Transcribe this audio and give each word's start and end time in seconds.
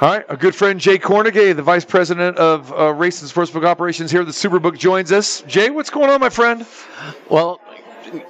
All 0.00 0.08
right, 0.08 0.24
a 0.30 0.36
good 0.38 0.54
friend 0.54 0.80
Jay 0.80 0.98
Kornegay, 0.98 1.54
the 1.54 1.62
vice 1.62 1.84
president 1.84 2.38
of 2.38 2.72
uh, 2.72 2.90
race 2.94 3.20
and 3.20 3.30
sportsbook 3.30 3.66
operations 3.66 4.10
here 4.10 4.22
at 4.22 4.26
the 4.26 4.32
Superbook, 4.32 4.78
joins 4.78 5.12
us. 5.12 5.42
Jay, 5.42 5.68
what's 5.68 5.90
going 5.90 6.08
on, 6.08 6.20
my 6.20 6.30
friend? 6.30 6.64
Well, 7.28 7.60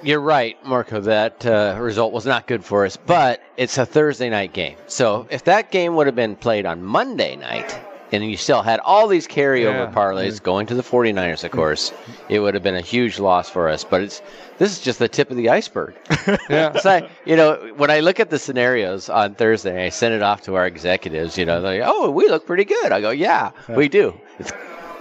you're 0.03 0.19
right, 0.19 0.57
Marco. 0.65 0.99
That 0.99 1.45
uh, 1.45 1.77
result 1.79 2.11
was 2.11 2.25
not 2.25 2.45
good 2.45 2.65
for 2.65 2.85
us, 2.85 2.97
but 2.97 3.41
it's 3.55 3.77
a 3.77 3.85
Thursday 3.85 4.29
night 4.29 4.51
game. 4.51 4.75
So 4.87 5.27
if 5.31 5.45
that 5.45 5.71
game 5.71 5.95
would 5.95 6.07
have 6.07 6.15
been 6.15 6.35
played 6.35 6.65
on 6.65 6.83
Monday 6.83 7.37
night, 7.37 7.79
and 8.11 8.23
you 8.29 8.35
still 8.37 8.61
had 8.61 8.79
all 8.81 9.07
these 9.07 9.27
carryover 9.27 9.85
Yeah. 9.87 9.91
parlays 9.93 10.41
going 10.43 10.65
to 10.67 10.75
the 10.75 10.83
49ers, 10.83 11.43
of 11.43 11.51
course, 11.51 11.93
it 12.29 12.39
would 12.39 12.53
have 12.53 12.63
been 12.63 12.75
a 12.75 12.81
huge 12.81 13.19
loss 13.19 13.49
for 13.49 13.69
us. 13.69 13.83
But 13.83 14.01
it's 14.01 14.21
this 14.57 14.71
is 14.71 14.79
just 14.79 14.99
the 14.99 15.07
tip 15.07 15.31
of 15.31 15.37
the 15.37 15.49
iceberg. 15.49 15.95
Yeah. 16.49 16.71
It's 16.75 16.85
like, 16.85 17.09
you 17.25 17.35
know, 17.35 17.73
when 17.77 17.89
I 17.89 17.99
look 18.01 18.19
at 18.19 18.29
the 18.29 18.37
scenarios 18.39 19.09
on 19.09 19.35
Thursday, 19.35 19.85
I 19.85 19.89
send 19.89 20.13
it 20.13 20.21
off 20.21 20.41
to 20.43 20.55
our 20.55 20.67
executives, 20.67 21.37
you 21.37 21.45
know, 21.45 21.61
they're 21.61 21.79
like, 21.81 21.89
oh, 21.93 22.11
we 22.11 22.27
look 22.27 22.45
pretty 22.45 22.65
good. 22.65 22.91
I 22.91 22.99
go, 23.01 23.11
yeah, 23.11 23.51
we 23.69 23.87
do. 23.89 24.13
It's, 24.39 24.51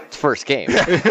it's 0.07 0.17
first 0.27 0.47
game 0.47 0.69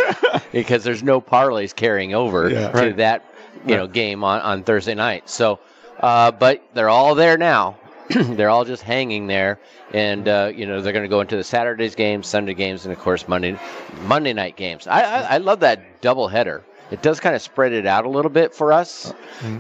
because 0.52 0.84
there's 0.84 1.04
no 1.04 1.20
parlays 1.22 1.76
carrying 1.76 2.14
over 2.14 2.50
Yeah. 2.50 2.72
to 2.72 2.78
Right. 2.78 2.98
that, 2.98 3.26
you 3.66 3.76
know, 3.76 3.88
game 3.88 4.24
on, 4.24 4.40
on 4.42 4.64
Thursday 4.64 4.96
night. 4.96 5.30
So, 5.30 5.60
uh, 6.00 6.32
but 6.32 6.64
they're 6.74 6.90
all 6.90 7.16
there 7.16 7.38
now. 7.38 7.78
they're 8.36 8.50
all 8.50 8.66
just 8.66 8.84
hanging 8.84 9.28
there, 9.28 9.60
and 9.94 10.28
uh, 10.28 10.52
you 10.56 10.66
know 10.66 10.82
they're 10.82 10.94
going 10.94 11.04
to 11.04 11.10
go 11.10 11.22
into 11.22 11.38
the 11.38 11.44
Saturday's 11.44 11.96
games, 11.96 12.28
Sunday 12.28 12.54
games, 12.56 12.86
and 12.86 12.92
of 12.92 13.00
course 13.00 13.28
Monday 13.28 13.58
Monday 14.04 14.34
night 14.34 14.56
games. 14.56 14.88
I, 14.88 15.02
I, 15.02 15.22
I 15.22 15.38
love 15.38 15.60
that 15.60 16.02
double 16.02 16.28
header. 16.28 16.64
It 16.92 17.04
does 17.04 17.20
kind 17.20 17.36
of 17.36 17.42
spread 17.42 17.72
it 17.72 17.86
out 17.86 18.06
a 18.06 18.10
little 18.10 18.32
bit 18.32 18.54
for 18.56 18.74
us. 18.74 19.14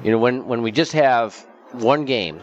You 0.03 0.11
know, 0.11 0.17
when 0.17 0.47
when 0.47 0.63
we 0.63 0.71
just 0.71 0.93
have 0.93 1.35
one 1.73 2.05
game, 2.05 2.39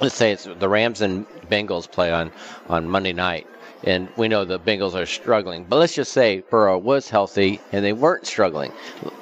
let's 0.00 0.16
say 0.16 0.32
it's 0.32 0.44
the 0.44 0.68
Rams 0.68 1.02
and 1.02 1.24
Bengals 1.48 1.90
play 1.90 2.12
on 2.12 2.32
on 2.68 2.88
Monday 2.88 3.12
night, 3.12 3.46
and 3.84 4.08
we 4.16 4.28
know 4.28 4.44
the 4.44 4.58
Bengals 4.58 4.94
are 4.94 5.06
struggling. 5.06 5.64
But 5.64 5.76
let's 5.76 5.94
just 5.94 6.12
say 6.12 6.40
Burrow 6.50 6.78
was 6.78 7.08
healthy 7.08 7.60
and 7.72 7.84
they 7.84 7.92
weren't 7.92 8.26
struggling. 8.26 8.72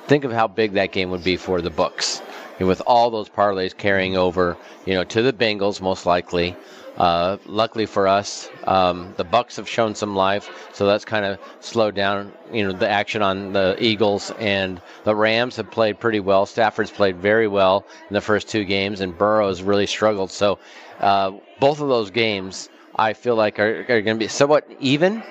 Think 0.07 0.25
of 0.25 0.33
how 0.33 0.49
big 0.49 0.73
that 0.73 0.93
game 0.93 1.11
would 1.11 1.25
be 1.25 1.37
for 1.37 1.61
the 1.61 1.71
books, 1.71 2.23
and 2.59 2.69
with 2.69 2.81
all 2.87 3.11
those 3.11 3.29
parlays 3.29 3.77
carrying 3.77 4.17
over, 4.17 4.57
you 4.85 4.95
know, 4.95 5.05
to 5.05 5.23
the 5.23 5.33
Bengals 5.33 5.81
most 5.81 6.07
likely. 6.07 6.57
Uh, 6.97 7.37
luckily 7.45 7.85
for 7.85 8.09
us, 8.09 8.49
um, 8.65 9.13
the 9.19 9.25
Bucs 9.25 9.57
have 9.57 9.69
shown 9.69 9.95
some 9.95 10.17
life, 10.17 10.71
so 10.73 10.87
that's 10.87 11.05
kind 11.05 11.27
of 11.27 11.39
slowed 11.61 11.95
down. 11.95 12.33
You 12.51 12.65
know, 12.65 12.73
the 12.73 12.89
action 12.89 13.21
on 13.21 13.53
the 13.53 13.77
Eagles 13.79 14.33
and 14.39 14.81
the 15.05 15.15
Rams 15.15 15.57
have 15.57 15.71
played 15.71 16.01
pretty 16.01 16.21
well. 16.21 16.47
Stafford's 16.47 16.91
played 16.91 17.19
very 17.19 17.49
well 17.49 17.85
in 18.09 18.15
the 18.15 18.23
first 18.23 18.49
two 18.49 18.65
games, 18.65 19.03
and 19.03 19.17
Burrow 19.17 19.49
has 19.49 19.63
really 19.63 19.87
struggled. 19.87 20.31
So, 20.31 20.59
uh, 21.01 21.33
both 21.61 21.83
of 21.83 21.89
those 21.89 22.11
games, 22.11 22.71
I 22.99 23.13
feel 23.13 23.37
like 23.37 23.59
are, 23.59 23.81
are 23.81 24.01
going 24.03 24.05
to 24.07 24.15
be 24.15 24.29
somewhat 24.29 24.67
even 24.81 25.23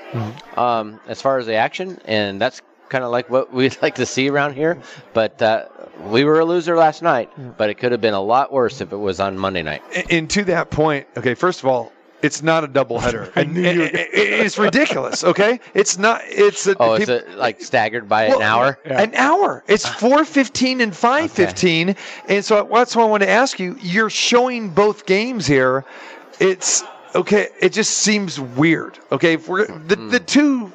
um, 0.56 1.00
as 1.08 1.22
far 1.22 1.38
as 1.40 1.46
the 1.48 1.56
action, 1.56 2.00
and 2.06 2.40
that's 2.40 2.62
kind 2.90 3.04
of 3.04 3.12
like 3.12 3.30
what 3.30 3.52
we'd 3.58 3.78
like 3.82 3.96
to 3.96 4.06
see 4.06 4.30
around 4.30 4.54
here. 4.54 4.78
But 5.14 5.42
uh, 5.42 5.66
we 6.04 6.24
were 6.24 6.40
a 6.40 6.46
loser 6.46 6.78
last 6.78 7.02
night, 7.02 7.32
but 7.58 7.70
it 7.70 7.76
could 7.76 7.92
have 7.92 8.02
been 8.02 8.14
a 8.14 8.22
lot 8.22 8.52
worse 8.54 8.82
if 8.82 8.94
it 8.94 8.98
was 8.98 9.20
on 9.20 9.38
Monday 9.38 9.64
night. 9.64 9.82
And- 9.96 10.12
And 10.12 10.30
to 10.32 10.44
that 10.46 10.70
point, 10.70 11.08
okay, 11.18 11.34
first 11.34 11.60
of 11.62 11.66
all, 11.66 11.92
it's 12.22 12.42
not 12.42 12.64
a 12.64 12.68
doubleheader. 12.68 13.32
I 13.36 13.44
knew 13.44 13.62
you 13.62 13.82
it- 13.84 13.94
it- 13.96 14.10
it's 14.14 14.58
ridiculous. 14.58 15.24
Okay, 15.24 15.60
it's 15.74 15.98
not. 15.98 16.22
It's 16.26 16.66
a, 16.68 16.76
Oh, 16.80 16.94
it's 16.94 17.06
peop- 17.08 17.28
a, 17.28 17.36
like 17.36 17.62
staggered 17.62 18.08
by 18.08 18.28
Well, 18.30 18.38
an 18.38 18.44
hour. 18.44 18.80
Yeah. 18.86 19.02
An 19.02 19.16
hour. 19.16 19.64
It's 19.68 19.88
four 19.88 20.24
fifteen 20.24 20.82
and 20.82 20.96
five 20.96 21.32
fifteen, 21.32 21.96
and 22.30 22.44
so 22.46 22.68
that's 22.72 22.96
why 22.96 23.04
I 23.04 23.06
want 23.08 23.24
to 23.24 23.30
ask 23.30 23.60
you. 23.60 23.78
You're 23.82 24.10
showing 24.12 24.70
both 24.70 25.06
games 25.06 25.46
here. 25.48 25.84
It's 26.40 26.84
okay. 27.16 27.50
It 27.60 27.74
just 27.74 28.00
seems 28.00 28.40
weird. 28.40 29.00
Okay, 29.12 29.34
if 29.34 29.48
we're 29.48 29.66
the, 29.66 29.96
the 29.96 30.20
hmm. 30.20 30.26
two, 30.26 30.72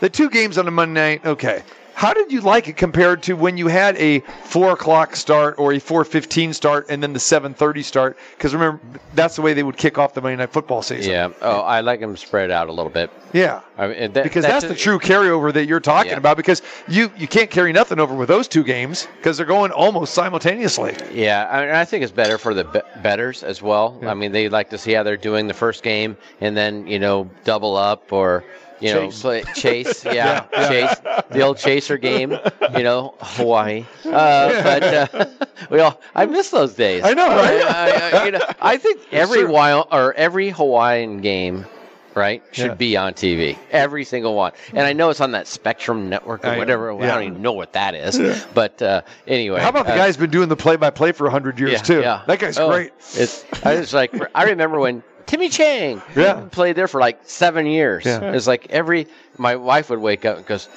the 0.00 0.10
two 0.10 0.30
games 0.30 0.58
on 0.58 0.66
a 0.66 0.70
Monday 0.70 1.18
night. 1.18 1.26
Okay. 1.26 1.62
How 1.94 2.12
did 2.12 2.32
you 2.32 2.40
like 2.40 2.66
it 2.66 2.76
compared 2.76 3.22
to 3.22 3.34
when 3.34 3.56
you 3.56 3.68
had 3.68 3.96
a 3.98 4.18
four 4.42 4.72
o'clock 4.72 5.14
start 5.14 5.56
or 5.58 5.74
a 5.74 5.78
four 5.78 6.04
fifteen 6.04 6.52
start 6.52 6.86
and 6.88 7.00
then 7.00 7.12
the 7.12 7.20
seven 7.20 7.54
thirty 7.54 7.82
start? 7.82 8.18
Because 8.36 8.52
remember, 8.52 8.80
that's 9.14 9.36
the 9.36 9.42
way 9.42 9.54
they 9.54 9.62
would 9.62 9.76
kick 9.76 9.96
off 9.96 10.12
the 10.12 10.20
Monday 10.20 10.36
night 10.36 10.52
football 10.52 10.82
season. 10.82 11.12
Yeah. 11.12 11.30
Oh, 11.40 11.60
I 11.60 11.80
like 11.82 12.00
them 12.00 12.16
spread 12.16 12.50
out 12.50 12.68
a 12.68 12.72
little 12.72 12.90
bit. 12.90 13.10
Yeah. 13.32 13.60
I 13.78 13.86
mean, 13.86 14.12
that, 14.12 14.24
Because 14.24 14.44
that's, 14.44 14.64
the 14.64 14.72
a- 14.72 14.76
true 14.76 14.98
carryover 14.98 15.52
that 15.52 15.66
you're 15.66 15.80
talking 15.80 16.12
Yeah. 16.12 16.18
about. 16.18 16.36
Because 16.36 16.62
you 16.88 17.12
you 17.16 17.28
can't 17.28 17.48
carry 17.48 17.72
nothing 17.72 18.00
over 18.00 18.14
with 18.14 18.28
those 18.28 18.48
two 18.48 18.64
games 18.64 19.06
because 19.18 19.36
they're 19.36 19.46
going 19.46 19.70
almost 19.70 20.14
simultaneously. 20.14 20.96
Yeah, 21.12 21.48
I, 21.48 21.64
mean, 21.64 21.74
I 21.76 21.84
think 21.84 22.02
it's 22.02 22.12
better 22.12 22.38
for 22.38 22.54
the 22.54 22.84
betters 23.04 23.44
as 23.44 23.62
well. 23.62 24.00
I 24.02 24.14
mean, 24.14 24.32
they 24.32 24.48
like 24.48 24.70
to 24.70 24.78
see 24.78 24.92
how 24.94 25.04
they're 25.04 25.16
doing 25.18 25.46
the 25.46 25.54
first 25.54 25.84
game 25.84 26.16
and 26.40 26.56
then 26.56 26.88
you 26.88 26.98
know 26.98 27.30
double 27.44 27.76
up 27.76 28.12
or 28.12 28.42
you 28.80 28.92
know 28.92 29.06
Chase. 29.10 29.20
play, 29.22 29.42
chase. 29.54 30.04
Yeah, 30.18 30.46
chase 30.68 30.96
the 31.30 31.42
old 31.42 31.58
chaser 31.58 31.98
game. 31.98 32.36
You 32.76 32.82
know, 32.82 33.14
Hawaii. 33.20 33.84
Uh, 34.04 34.62
but 34.64 34.82
uh, 34.82 35.26
we 35.70 35.80
all 35.80 36.00
I 36.14 36.26
miss 36.26 36.50
those 36.50 36.74
days. 36.74 37.04
I 37.04 37.12
know, 37.14 37.28
right? 37.28 37.62
I, 37.62 38.20
I, 38.22 38.24
you 38.24 38.32
know, 38.32 38.40
I 38.60 38.76
think 38.78 39.00
every 39.12 39.42
true. 39.42 39.52
wild 39.52 39.88
or 39.92 40.14
every 40.14 40.50
Hawaiian 40.50 41.20
game. 41.20 41.66
Right, 42.14 42.42
should 42.52 42.66
Yeah. 42.66 42.74
be 42.74 42.96
on 42.96 43.14
TV. 43.14 43.58
Every 43.72 44.04
single 44.04 44.34
one, 44.36 44.52
and 44.72 44.80
I 44.86 44.92
know 44.92 45.10
it's 45.10 45.20
on 45.20 45.32
that 45.32 45.46
Spectrum 45.48 46.08
network 46.08 46.44
or 46.44 46.48
I- 46.50 46.58
whatever. 46.58 46.92
I 46.92 47.06
don't 47.06 47.22
even 47.24 47.42
know 47.42 47.52
what 47.52 47.72
that 47.72 47.94
is, 47.96 48.46
but 48.54 48.80
uh, 48.80 49.02
anyway. 49.26 49.60
How 49.60 49.70
about 49.70 49.86
the 49.86 49.94
uh, 49.94 49.96
guy's 49.96 50.16
been 50.16 50.30
doing 50.30 50.48
the 50.48 50.56
play-by-play 50.56 51.12
for 51.12 51.28
hundred 51.28 51.58
years 51.58 51.82
too? 51.82 52.02
That 52.02 52.38
guy's 52.38 52.56
Oh, 52.58 52.70
great. 52.70 52.92
It's 53.14 53.44
I 53.64 53.74
was 53.80 53.92
like 53.92 54.14
I 54.34 54.44
remember 54.44 54.78
when 54.78 55.02
Timmy 55.26 55.48
Chang 55.48 56.00
Yeah. 56.14 56.44
played 56.52 56.76
there 56.76 56.86
for 56.86 57.00
like 57.00 57.18
seven 57.24 57.66
years. 57.66 58.04
Yeah. 58.04 58.32
It's 58.32 58.46
like 58.46 58.66
every 58.70 59.08
my 59.38 59.56
wife 59.56 59.90
would 59.90 59.98
wake 59.98 60.24
up 60.24 60.36
and 60.36 60.46
goes, 60.46 60.68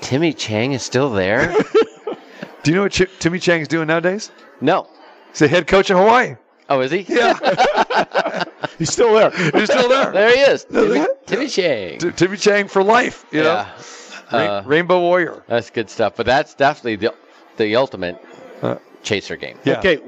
Timmy 0.00 0.32
Chang 0.32 0.72
is 0.72 0.82
still 0.82 1.10
there? 1.10 1.52
Do 2.62 2.70
you 2.70 2.76
know 2.76 2.82
what 2.82 2.92
Ch- 2.92 3.10
Timmy 3.18 3.38
Chang's 3.40 3.66
doing 3.68 3.88
nowadays? 3.88 4.30
no. 4.60 4.88
He's 5.30 5.40
the 5.40 5.48
head 5.48 5.66
coach 5.66 5.90
of 5.90 5.98
Hawaii. 5.98 6.36
Oh, 6.68 6.80
is 6.80 6.90
he? 6.90 7.00
Yeah, 7.08 8.44
He's 8.78 8.90
still 8.90 9.14
there. 9.14 9.30
he's 9.52 9.70
still 9.70 9.88
there. 9.88 10.10
There 10.12 10.30
he 10.34 10.40
is. 10.40 10.66
No, 10.70 10.86
Timmy, 10.88 11.06
Timmy 11.26 11.48
Chang. 11.48 11.98
T- 11.98 12.10
Timmy 12.12 12.36
Chang 12.36 12.68
for 12.68 12.82
life. 12.82 13.26
You 13.30 13.42
yeah. 13.42 13.44
know, 13.44 14.38
Ra- 14.38 14.44
Uh, 14.58 14.62
Rainbow 14.64 15.00
Warrior. 15.00 15.42
that's 15.46 15.70
good 15.70 15.90
stuff. 15.90 16.14
But 16.16 16.26
that's 16.26 16.54
definitely 16.54 16.96
the 16.96 17.14
the 17.58 17.76
ultimate 17.76 18.16
Uh, 18.62 18.76
chaser 19.02 19.36
game. 19.36 19.58
Yeah. 19.64 19.78
Okay, 19.78 19.98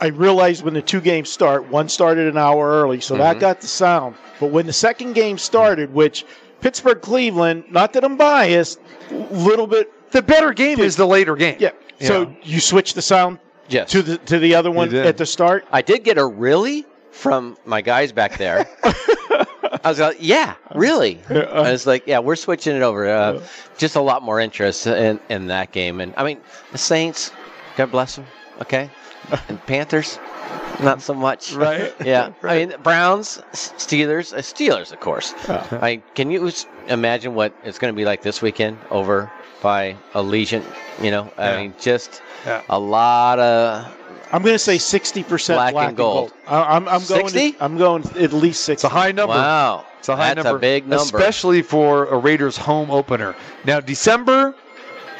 I 0.00 0.08
realized 0.08 0.64
when 0.64 0.74
the 0.74 0.82
two 0.82 1.00
games 1.00 1.30
start, 1.30 1.68
one 1.68 1.88
started 1.88 2.26
an 2.26 2.36
hour 2.36 2.68
early, 2.70 3.00
so 3.00 3.14
Mm-hmm. 3.14 3.22
that 3.22 3.38
got 3.38 3.60
the 3.60 3.68
sound. 3.68 4.16
But 4.40 4.48
when 4.50 4.66
the 4.66 4.72
second 4.72 5.14
game 5.14 5.38
started, 5.38 5.94
which 5.94 6.26
Pittsburgh 6.60 7.00
Cleveland, 7.00 7.64
not 7.70 7.92
that 7.92 8.04
I'm 8.04 8.16
biased, 8.16 8.80
a 9.10 9.14
little 9.32 9.66
bit, 9.68 9.90
The 10.10 10.22
better 10.22 10.52
game 10.52 10.80
is 10.80 10.96
the 10.96 11.06
later 11.06 11.36
game. 11.36 11.56
yeah. 11.60 11.70
So 12.00 12.34
you 12.42 12.58
switch 12.60 12.94
the 12.94 13.02
sound 13.02 13.38
Yes. 13.68 13.90
to 13.90 14.02
the 14.02 14.18
to 14.18 14.38
the 14.38 14.54
other 14.54 14.70
one 14.70 14.94
at 14.94 15.16
the 15.16 15.26
start. 15.26 15.66
I 15.72 15.82
did 15.82 16.04
get 16.04 16.18
a 16.18 16.26
really 16.26 16.84
from 17.10 17.56
my 17.64 17.80
guys 17.80 18.12
back 18.12 18.38
there. 18.38 18.68
I 19.84 19.90
was 19.90 19.98
like, 20.00 20.16
yeah, 20.20 20.54
really. 20.74 21.20
I 21.28 21.70
was 21.70 21.86
like, 21.86 22.06
yeah, 22.06 22.18
we're 22.18 22.36
switching 22.36 22.74
it 22.74 22.82
over. 22.82 23.08
Uh, 23.08 23.42
just 23.76 23.96
a 23.96 24.00
lot 24.00 24.22
more 24.22 24.40
interest 24.40 24.86
in, 24.86 25.20
in 25.28 25.48
that 25.48 25.72
game. 25.72 26.00
And 26.00 26.14
I 26.16 26.24
mean, 26.24 26.40
the 26.72 26.78
Saints, 26.78 27.32
God 27.76 27.90
bless 27.90 28.16
them, 28.16 28.26
okay? 28.62 28.90
And 29.48 29.64
Panthers, 29.66 30.18
not 30.82 31.00
so 31.00 31.14
much. 31.14 31.54
Right. 31.54 31.94
Yeah. 32.04 32.32
I 32.42 32.58
mean, 32.66 32.74
Browns, 32.82 33.40
Steelers, 33.52 34.32
uh, 34.34 34.38
Steelers, 34.38 34.92
of 34.92 35.00
course. 35.00 35.32
I 35.48 36.02
can 36.14 36.30
you 36.30 36.50
imagine 36.88 37.34
what 37.34 37.54
it's 37.64 37.78
going 37.78 37.92
to 37.92 37.96
be 37.96 38.04
like 38.04 38.22
this 38.22 38.42
weekend 38.42 38.78
over 38.90 39.30
by 39.64 39.96
Allegiant? 40.12 40.64
You 41.02 41.10
know, 41.10 41.32
I 41.36 41.50
Yeah. 41.50 41.56
mean, 41.62 41.74
just 41.80 42.22
Yeah. 42.46 42.60
a 42.68 42.78
lot 42.78 43.40
of 43.40 43.86
I'm 44.32 44.42
going 44.42 44.54
to 44.54 44.58
say 44.58 44.78
60% 44.78 45.54
Black 45.56 45.72
black, 45.74 45.88
and 45.88 45.96
gold. 45.96 46.32
I, 46.48 46.76
I'm, 46.76 46.88
I'm 46.88 47.04
going. 47.04 47.28
60? 47.28 47.52
To, 47.52 47.64
I'm 47.64 47.78
going 47.78 48.02
at 48.18 48.32
least 48.32 48.64
60. 48.64 48.72
It's 48.72 48.84
a 48.84 48.88
high 48.88 49.12
number. 49.12 49.34
Wow. 49.34 49.86
It's 50.00 50.08
a 50.08 50.16
high 50.16 50.34
That's 50.34 50.44
number. 50.44 50.56
a 50.56 50.60
big 50.60 50.88
number. 50.88 51.02
Especially 51.02 51.62
for 51.62 52.06
a 52.06 52.16
Raiders 52.18 52.56
home 52.56 52.90
opener. 52.90 53.36
Now, 53.64 53.78
December, 53.80 54.54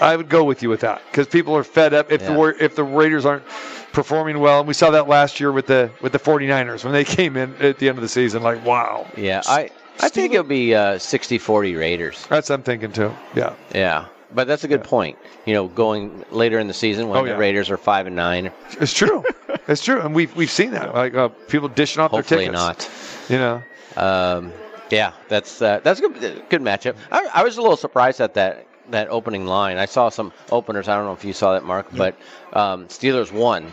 I 0.00 0.16
would 0.16 0.28
go 0.28 0.42
with 0.42 0.62
you 0.64 0.68
with 0.68 0.80
that 0.80 1.00
because 1.10 1.28
people 1.28 1.56
are 1.56 1.62
fed 1.62 1.94
up 1.94 2.10
if 2.10 2.22
the 2.24 2.32
Yeah. 2.32 2.36
War- 2.36 2.56
if 2.58 2.74
the 2.74 2.82
Raiders 2.82 3.24
aren't 3.24 3.44
performing 3.92 4.40
well. 4.40 4.58
And 4.58 4.66
we 4.68 4.74
saw 4.74 4.90
that 4.90 5.06
last 5.08 5.38
year 5.38 5.52
with 5.52 5.66
the 5.68 5.90
with 6.00 6.10
the 6.12 6.18
49ers 6.18 6.82
when 6.82 6.92
they 6.92 7.04
came 7.18 7.36
in 7.36 7.54
at 7.60 7.78
the 7.78 7.88
end 7.88 7.96
of 7.98 8.02
the 8.02 8.08
season. 8.08 8.42
Like, 8.42 8.64
wow. 8.66 9.06
Yeah, 9.16 9.42
I 9.46 9.70
I 10.00 10.08
think 10.08 10.32
it'll 10.34 10.42
be 10.44 10.74
uh, 10.74 10.94
60-40 10.98 11.78
Raiders. 11.78 12.26
That's 12.28 12.48
what 12.50 12.56
I'm 12.56 12.62
thinking 12.64 12.90
too. 12.90 13.12
Yeah. 13.36 13.52
Yeah, 13.72 14.06
but 14.34 14.46
that's 14.46 14.64
a 14.64 14.68
good 14.68 14.84
point. 14.84 15.16
You 15.46 15.54
know, 15.54 15.68
going 15.68 16.24
later 16.30 16.58
in 16.58 16.66
the 16.68 16.74
season 16.74 17.08
when 17.08 17.18
Oh, 17.20 17.24
yeah. 17.24 17.32
the 17.34 17.38
Raiders 17.38 17.70
are 17.70 17.76
five 17.76 18.06
and 18.06 18.16
nine. 18.16 18.50
It's 18.80 18.92
true. 18.92 19.24
it's 19.68 19.82
true. 19.84 20.00
And 20.00 20.14
we've 20.14 20.34
we've 20.36 20.50
seen 20.50 20.72
that. 20.72 20.94
Like 20.94 21.14
uh, 21.14 21.28
people 21.48 21.68
dishing 21.68 22.00
off 22.02 22.10
Hopefully 22.10 22.46
their 22.48 22.52
tickets. 22.52 22.88
not. 23.28 23.30
You 23.30 23.38
know. 23.38 23.62
Um, 23.96 24.52
yeah, 24.90 25.12
that's 25.28 25.62
uh, 25.62 25.80
that's 25.82 26.00
a 26.00 26.08
good 26.08 26.44
good 26.50 26.60
matchup. 26.62 26.96
I, 27.10 27.28
I 27.32 27.44
was 27.44 27.56
a 27.56 27.62
little 27.62 27.76
surprised 27.76 28.20
at 28.20 28.34
that 28.34 28.66
that 28.90 29.08
opening 29.08 29.46
line. 29.46 29.78
I 29.78 29.86
saw 29.86 30.08
some 30.10 30.32
openers. 30.52 30.88
I 30.88 30.96
don't 30.96 31.06
know 31.06 31.12
if 31.14 31.24
you 31.24 31.32
saw 31.32 31.54
that, 31.54 31.64
Mark, 31.64 31.86
but 31.92 32.16
um, 32.52 32.86
Steelers 32.88 33.32
won. 33.32 33.72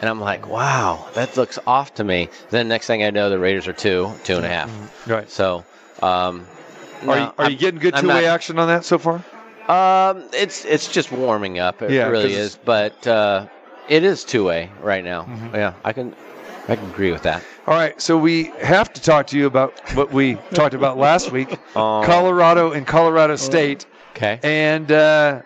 and 0.00 0.10
I'm 0.10 0.20
like, 0.20 0.48
wow, 0.48 1.06
that 1.14 1.36
looks 1.36 1.58
off 1.66 1.94
to 1.94 2.04
me. 2.04 2.28
Then 2.50 2.66
next 2.68 2.86
thing 2.88 3.04
I 3.04 3.10
know, 3.10 3.30
the 3.30 3.38
Raiders 3.38 3.68
are 3.68 3.72
two, 3.72 4.12
two 4.24 4.36
and 4.36 4.44
a 4.44 4.48
half. 4.48 5.06
Right. 5.08 5.30
So, 5.30 5.64
um, 6.02 6.46
no, 7.04 7.12
Are 7.12 7.18
you, 7.18 7.32
are 7.38 7.50
you 7.50 7.56
getting 7.56 7.78
good 7.80 7.94
two-way 7.96 8.26
action 8.26 8.58
on 8.58 8.66
that 8.68 8.84
so 8.84 8.98
far? 8.98 9.24
Um, 9.68 10.24
it's 10.32 10.64
it's 10.64 10.88
just 10.88 11.12
warming 11.12 11.58
up. 11.58 11.82
It 11.82 11.90
Yeah, 11.90 12.08
really 12.08 12.30
'cause 12.30 12.36
is. 12.36 12.58
But 12.64 13.06
uh, 13.06 13.46
it 13.88 14.02
is 14.02 14.24
two 14.24 14.44
way 14.44 14.70
right 14.80 15.04
now. 15.04 15.24
Mhm. 15.24 15.54
Yeah, 15.54 15.72
I 15.84 15.92
can 15.92 16.14
I 16.68 16.76
can 16.76 16.86
agree 16.86 17.12
with 17.12 17.22
that. 17.22 17.42
All 17.66 17.74
right, 17.74 18.00
so 18.00 18.16
we 18.16 18.44
have 18.62 18.92
to 18.94 19.02
talk 19.02 19.26
to 19.28 19.38
you 19.38 19.46
about 19.46 19.78
what 19.94 20.10
we 20.10 20.34
talked 20.54 20.74
about 20.74 20.96
last 20.96 21.30
week: 21.32 21.52
Um, 21.76 22.04
Colorado 22.04 22.72
and 22.72 22.86
Colorado 22.86 23.36
State, 23.36 23.84
Okay. 24.16 24.40
and 24.42 24.90
uh, 24.90 25.42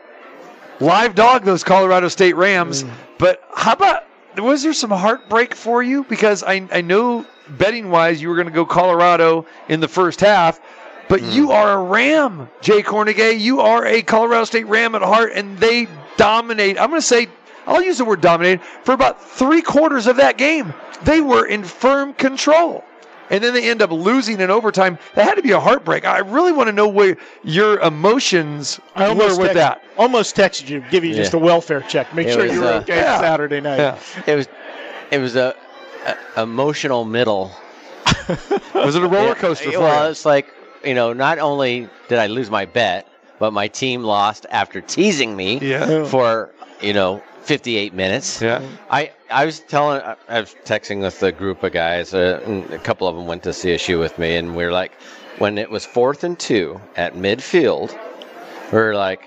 live 0.78 1.14
dog 1.16 1.44
those 1.44 1.64
Colorado 1.64 2.06
State 2.08 2.36
Rams. 2.36 2.84
But 3.18 3.42
how 3.54 3.72
about 3.72 4.04
was 4.38 4.62
there 4.62 4.72
some 4.72 4.90
heartbreak 4.90 5.54
for 5.56 5.82
you? 5.82 6.04
Because 6.04 6.44
I 6.44 6.66
I 6.72 6.80
know 6.80 7.26
betting 7.48 7.90
wise 7.90 8.22
you 8.22 8.28
were 8.28 8.36
going 8.36 8.46
to 8.46 8.52
go 8.52 8.64
Colorado 8.64 9.46
in 9.68 9.80
the 9.80 9.88
first 9.88 10.20
half. 10.20 10.60
But 11.12 11.24
you 11.24 11.52
are 11.52 11.72
a 11.72 11.82
Ram, 11.82 12.48
Jay 12.62 12.82
Kornegay. 12.82 13.38
You 13.38 13.60
are 13.60 13.84
a 13.84 14.00
Colorado 14.00 14.44
State 14.44 14.66
Ram 14.66 14.94
at 14.94 15.02
heart, 15.02 15.32
and 15.34 15.58
they 15.58 15.86
dominate. 16.16 16.80
I'm 16.80 16.88
going 16.88 17.02
to 17.02 17.06
say, 17.06 17.26
I'll 17.66 17.82
use 17.82 17.98
the 17.98 18.06
word 18.06 18.22
dominate 18.22 18.62
for 18.82 18.94
about 18.94 19.22
three 19.22 19.60
quarters 19.60 20.06
of 20.06 20.16
that 20.16 20.38
game. 20.38 20.72
They 21.04 21.20
were 21.20 21.44
in 21.44 21.64
firm 21.64 22.14
control. 22.14 22.82
And 23.28 23.44
then 23.44 23.52
they 23.52 23.68
end 23.68 23.82
up 23.82 23.90
losing 23.90 24.40
in 24.40 24.50
overtime. 24.50 24.96
That 25.14 25.24
had 25.24 25.34
to 25.34 25.42
be 25.42 25.50
a 25.50 25.60
heartbreak. 25.60 26.06
I 26.06 26.20
really 26.20 26.50
want 26.52 26.68
to 26.68 26.72
know 26.72 26.88
where 26.88 27.18
your 27.44 27.78
emotions 27.80 28.80
I 28.94 29.02
were 29.02 29.08
almost 29.10 29.38
with 29.38 29.52
text- 29.52 29.56
that. 29.56 29.82
Almost 29.98 30.34
texted 30.34 30.70
you, 30.70 30.82
give 30.90 31.04
you 31.04 31.12
just 31.12 31.34
a 31.34 31.38
welfare 31.38 31.82
check, 31.82 32.14
make 32.14 32.28
It 32.28 32.32
sure 32.32 32.44
was, 32.44 32.54
you're 32.54 32.64
uh, 32.64 32.80
okay 32.80 32.96
Yeah. 32.96 33.20
Saturday 33.20 33.60
night. 33.60 33.76
Yeah. 33.76 33.98
It 34.26 34.34
was 34.36 34.48
it 35.10 35.18
was 35.18 35.36
a, 35.36 35.54
a 36.36 36.42
emotional 36.42 37.04
middle. 37.04 37.52
Was 38.74 38.96
it 38.96 39.02
a 39.02 39.06
roller 39.06 39.28
Yeah, 39.28 39.34
coaster 39.34 39.70
for 39.72 39.80
Well, 39.80 40.04
you? 40.06 40.10
it's 40.10 40.24
like 40.24 40.46
you 40.84 40.94
know, 40.94 41.12
not 41.12 41.38
only 41.38 41.88
did 42.08 42.18
I 42.18 42.26
lose 42.26 42.50
my 42.50 42.64
bet, 42.66 43.06
but 43.38 43.52
my 43.52 43.68
team 43.68 44.02
lost 44.02 44.46
after 44.50 44.80
teasing 44.80 45.36
me 45.36 45.58
Yeah. 45.58 46.04
for 46.04 46.50
you 46.80 46.92
know 46.92 47.22
58 47.42 47.92
minutes. 47.94 48.40
Yeah. 48.40 48.62
I, 48.90 49.10
I 49.30 49.44
was 49.46 49.60
telling, 49.60 50.00
I- 50.28 50.40
was 50.40 50.54
texting 50.64 51.00
with 51.02 51.20
a 51.22 51.32
group 51.32 51.62
of 51.64 51.72
guys, 51.72 52.14
uh, 52.14 52.40
a 52.70 52.78
couple 52.78 53.08
of 53.08 53.16
them 53.16 53.26
went 53.26 53.42
to 53.44 53.50
CSU 53.50 53.98
with 53.98 54.16
me, 54.18 54.36
and 54.36 54.54
we 54.54 54.64
were 54.64 54.70
like, 54.72 54.92
when 55.38 55.58
it 55.58 55.70
was 55.70 55.84
fourth 55.84 56.22
and 56.22 56.38
two 56.38 56.80
at 56.96 57.14
midfield, 57.14 57.90
we 58.72 58.78
were 58.78 58.94
like, 58.94 59.22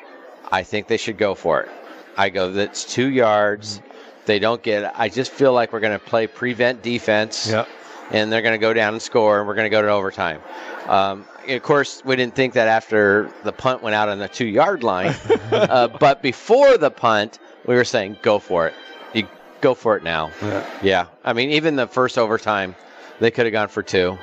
I 0.51 0.63
think 0.63 0.87
they 0.87 0.97
should 0.97 1.17
go 1.17 1.35
for 1.35 1.61
it. 1.63 1.69
I 2.15 2.29
go, 2.29 2.51
that's 2.51 2.85
two 2.85 3.07
yards. 3.09 3.81
They 4.25 4.39
don't 4.39 4.63
get 4.63 4.83
it. 4.83 4.91
I 4.95 5.09
just 5.09 5.31
feel 5.31 5.51
like 5.51 5.73
we're 5.73 5.81
going 5.81 5.99
to 5.99 6.05
play 6.05 6.25
prevent 6.27 6.81
defense, 6.81 7.49
Yeah. 7.51 7.65
and 8.11 8.31
they're 8.31 8.41
going 8.43 8.53
to 8.53 8.59
go 8.59 8.73
down 8.73 8.93
and 8.93 9.01
score, 9.01 9.39
and 9.39 9.47
we're 9.47 9.55
going 9.55 9.65
to 9.65 9.69
go 9.75 9.81
to 9.81 9.89
overtime. 9.89 10.39
Um, 10.87 11.25
of 11.47 11.61
course, 11.63 12.03
we 12.05 12.15
didn't 12.15 12.35
think 12.35 12.53
that 12.53 12.67
after 12.67 13.31
the 13.43 13.51
punt 13.51 13.81
went 13.81 13.95
out 13.95 14.09
on 14.09 14.19
the 14.19 14.27
two 14.27 14.45
yard 14.45 14.83
line, 14.83 15.15
uh, 15.51 15.87
but 15.87 16.21
before 16.21 16.77
the 16.77 16.91
punt, 16.91 17.39
we 17.65 17.75
were 17.75 17.83
saying, 17.83 18.17
go 18.21 18.39
for 18.39 18.67
it. 18.67 18.73
You 19.13 19.27
go 19.61 19.73
for 19.73 19.97
it 19.97 20.03
now. 20.03 20.31
Yeah. 20.41 20.79
Yeah. 20.83 21.05
I 21.23 21.33
mean, 21.33 21.51
even 21.51 21.75
the 21.75 21.87
first 21.87 22.17
overtime, 22.17 22.75
they 23.19 23.31
could 23.31 23.45
have 23.45 23.53
gone 23.53 23.67
for 23.69 23.81
two, 23.83 24.17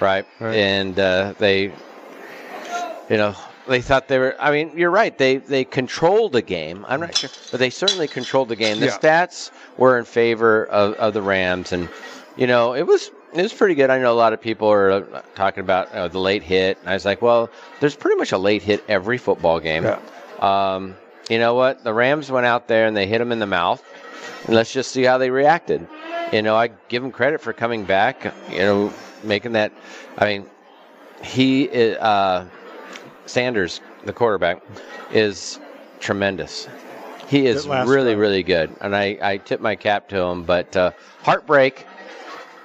right? 0.00 0.26
Right. 0.38 0.54
And 0.56 0.98
uh, 0.98 1.34
they, 1.38 1.72
you 3.08 3.16
know, 3.16 3.34
they 3.66 3.80
thought 3.80 4.08
they 4.08 4.18
were. 4.18 4.36
I 4.40 4.50
mean, 4.50 4.72
you're 4.76 4.90
right. 4.90 5.16
They 5.16 5.36
they 5.38 5.64
controlled 5.64 6.32
the 6.32 6.42
game. 6.42 6.84
I'm 6.88 7.00
not 7.00 7.14
sure, 7.14 7.30
but 7.50 7.60
they 7.60 7.70
certainly 7.70 8.08
controlled 8.08 8.48
the 8.48 8.56
game. 8.56 8.80
The 8.80 8.86
Yeah. 8.86 8.98
stats 8.98 9.50
were 9.76 9.98
in 9.98 10.04
favor 10.04 10.66
of, 10.66 10.94
of 10.94 11.14
the 11.14 11.22
Rams, 11.22 11.72
and 11.72 11.88
you 12.36 12.46
know, 12.46 12.74
it 12.74 12.82
was 12.86 13.10
it 13.32 13.42
was 13.42 13.52
pretty 13.52 13.74
good. 13.74 13.90
I 13.90 13.98
know 13.98 14.12
a 14.12 14.14
lot 14.14 14.32
of 14.32 14.40
people 14.40 14.68
are 14.68 14.90
uh, 14.90 15.22
talking 15.34 15.62
about 15.62 15.92
uh, 15.92 16.08
the 16.08 16.18
late 16.18 16.42
hit. 16.42 16.78
And 16.80 16.88
I 16.88 16.94
was 16.94 17.04
like, 17.04 17.22
well, 17.22 17.50
there's 17.80 17.96
pretty 17.96 18.16
much 18.16 18.32
a 18.32 18.38
late 18.38 18.62
hit 18.62 18.84
every 18.88 19.18
football 19.18 19.60
game. 19.60 19.84
Yeah. 19.84 19.98
Um, 20.40 20.96
you 21.28 21.38
know 21.38 21.54
what? 21.54 21.84
The 21.84 21.92
Rams 21.92 22.30
went 22.30 22.46
out 22.46 22.66
there 22.66 22.86
and 22.86 22.96
they 22.96 23.06
hit 23.06 23.20
him 23.20 23.32
in 23.32 23.38
the 23.38 23.46
mouth. 23.46 23.84
And 24.46 24.54
let's 24.54 24.72
just 24.72 24.90
see 24.90 25.02
how 25.02 25.18
they 25.18 25.30
reacted. 25.30 25.86
You 26.32 26.42
know, 26.42 26.56
I 26.56 26.68
give 26.88 27.04
him 27.04 27.10
credit 27.10 27.40
for 27.40 27.52
coming 27.52 27.84
back. 27.84 28.32
You 28.50 28.58
know, 28.58 28.92
making 29.22 29.52
that. 29.52 29.72
I 30.18 30.26
mean, 30.26 30.46
he 31.22 31.64
is, 31.64 31.96
uh, 31.98 32.46
Sanders, 33.26 33.80
the 34.04 34.12
quarterback, 34.12 34.62
is 35.12 35.60
tremendous. 36.00 36.68
He 37.28 37.46
is 37.46 37.68
really, 37.68 37.86
drive. 37.86 38.18
really 38.18 38.42
good, 38.42 38.74
and 38.80 38.96
I, 38.96 39.16
I 39.22 39.36
tip 39.36 39.60
my 39.60 39.76
cap 39.76 40.08
to 40.08 40.20
him. 40.20 40.42
But 40.42 40.76
uh, 40.76 40.90
heartbreak, 41.22 41.86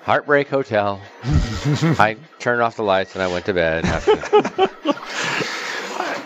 heartbreak 0.06 0.48
hotel. 0.48 1.02
I 1.24 2.16
turned 2.38 2.62
off 2.62 2.76
the 2.76 2.84
lights 2.84 3.16
and 3.16 3.24
I 3.24 3.28
went 3.28 3.46
to 3.46 3.54
bed. 3.54 3.86
After 3.86 4.12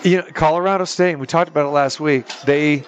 you 0.03 0.17
know, 0.17 0.23
Colorado 0.33 0.83
State, 0.85 1.11
and 1.11 1.19
we 1.21 1.27
talked 1.27 1.49
about 1.49 1.65
it 1.65 1.69
last 1.69 1.99
week. 1.99 2.27
They 2.45 2.83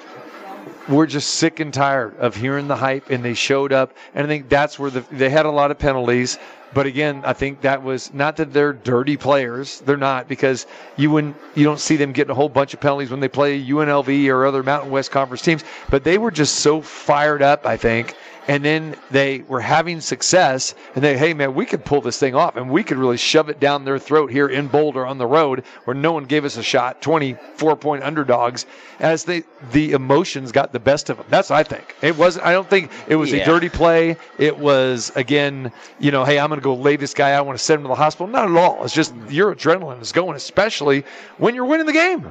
were 0.90 1.08
just 1.08 1.36
sick 1.36 1.62
and 1.62 1.74
tired 1.74 2.18
of 2.18 2.36
hearing 2.36 2.68
the 2.68 2.76
hype, 2.76 3.10
and 3.10 3.24
they 3.24 3.34
showed 3.34 3.72
up. 3.72 3.96
And 4.14 4.26
I 4.26 4.28
think 4.28 4.50
that's 4.50 4.78
where 4.78 4.92
the, 4.92 5.02
they 5.12 5.30
had 5.30 5.46
a 5.46 5.52
lot 5.52 5.72
of 5.72 5.80
penalties. 5.80 6.38
But 6.74 6.86
again, 6.86 7.22
I 7.26 7.34
think 7.34 7.62
that 7.62 7.84
was 7.84 8.14
not 8.14 8.38
that 8.38 8.54
they're 8.54 8.74
dirty 8.74 9.18
players. 9.18 9.82
They're 9.82 9.98
not 9.98 10.28
because 10.28 10.68
you 10.98 11.12
wouldn't 11.12 11.36
you 11.56 11.64
don't 11.66 11.80
see 11.80 11.98
them 11.98 12.14
getting 12.14 12.32
a 12.32 12.36
whole 12.36 12.50
bunch 12.50 12.74
of 12.74 12.80
penalties 12.80 13.12
when 13.12 13.20
they 13.20 13.28
play 13.28 13.62
UNLV 13.62 14.28
or 14.30 14.46
other 14.46 14.64
Mountain 14.64 14.90
West 14.90 15.12
Conference 15.12 15.42
teams. 15.42 15.64
But 15.90 16.04
they 16.04 16.18
were 16.18 16.32
just 16.32 16.56
so 16.56 16.82
fired 16.82 17.42
up, 17.42 17.66
I 17.66 17.76
think. 17.76 18.16
And 18.52 18.66
then 18.66 18.98
they 19.12 19.44
were 19.48 19.62
having 19.62 20.02
success, 20.02 20.76
and 20.94 21.02
they, 21.02 21.18
hey 21.18 21.34
man, 21.34 21.56
we 21.56 21.66
could 21.66 21.86
pull 21.86 22.02
this 22.02 22.20
thing 22.20 22.36
off, 22.36 22.58
and 22.58 22.70
we 22.70 22.84
could 22.84 22.98
really 22.98 23.16
shove 23.16 23.48
it 23.48 23.62
down 23.62 23.86
their 23.86 23.98
throat 23.98 24.30
here 24.30 24.50
in 24.50 24.68
Boulder 24.68 25.06
on 25.06 25.18
the 25.18 25.26
road, 25.26 25.64
where 25.86 25.96
no 25.96 26.12
one 26.12 26.26
gave 26.26 26.44
us 26.44 26.58
a 26.58 26.64
shot. 26.64 27.02
Twenty-four 27.02 27.78
point 27.78 28.04
underdogs, 28.04 28.66
as 29.00 29.24
they 29.24 29.44
the 29.72 29.94
emotions 29.94 30.52
got 30.52 30.74
the 30.74 30.82
best 30.82 31.10
of 31.10 31.16
them. 31.16 31.28
That's 31.30 31.50
what 31.50 31.60
I 31.60 31.64
think. 31.64 31.96
It 32.02 32.18
wasn't. 32.18 32.46
I 32.46 32.52
don't 32.52 32.70
think 32.70 32.92
it 33.08 33.16
was 33.16 33.32
a 33.32 33.42
dirty 33.46 33.70
play. 33.70 34.18
It 34.38 34.58
was 34.58 35.14
again, 35.16 35.72
you 36.00 36.12
know, 36.12 36.26
hey, 36.26 36.38
I'm 36.38 36.50
going 36.50 36.60
to 36.60 36.64
go 36.64 36.76
lay 36.76 36.98
this 36.98 37.14
guy. 37.14 37.30
I 37.30 37.40
want 37.40 37.58
to 37.58 37.64
send 37.64 37.80
him 37.80 37.84
to 37.84 37.88
the 37.88 37.96
hospital. 37.96 38.28
Not 38.28 38.52
at 38.52 38.58
all. 38.58 38.84
It's 38.84 38.94
just 38.94 39.16
your 39.30 39.56
adrenaline 39.56 40.02
is 40.02 40.12
going, 40.12 40.36
especially 40.36 41.06
when 41.38 41.56
you're 41.56 41.64
winning 41.64 41.86
the 41.86 41.94
game. 41.94 42.30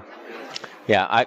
Yeah, 0.87 1.07
I 1.09 1.27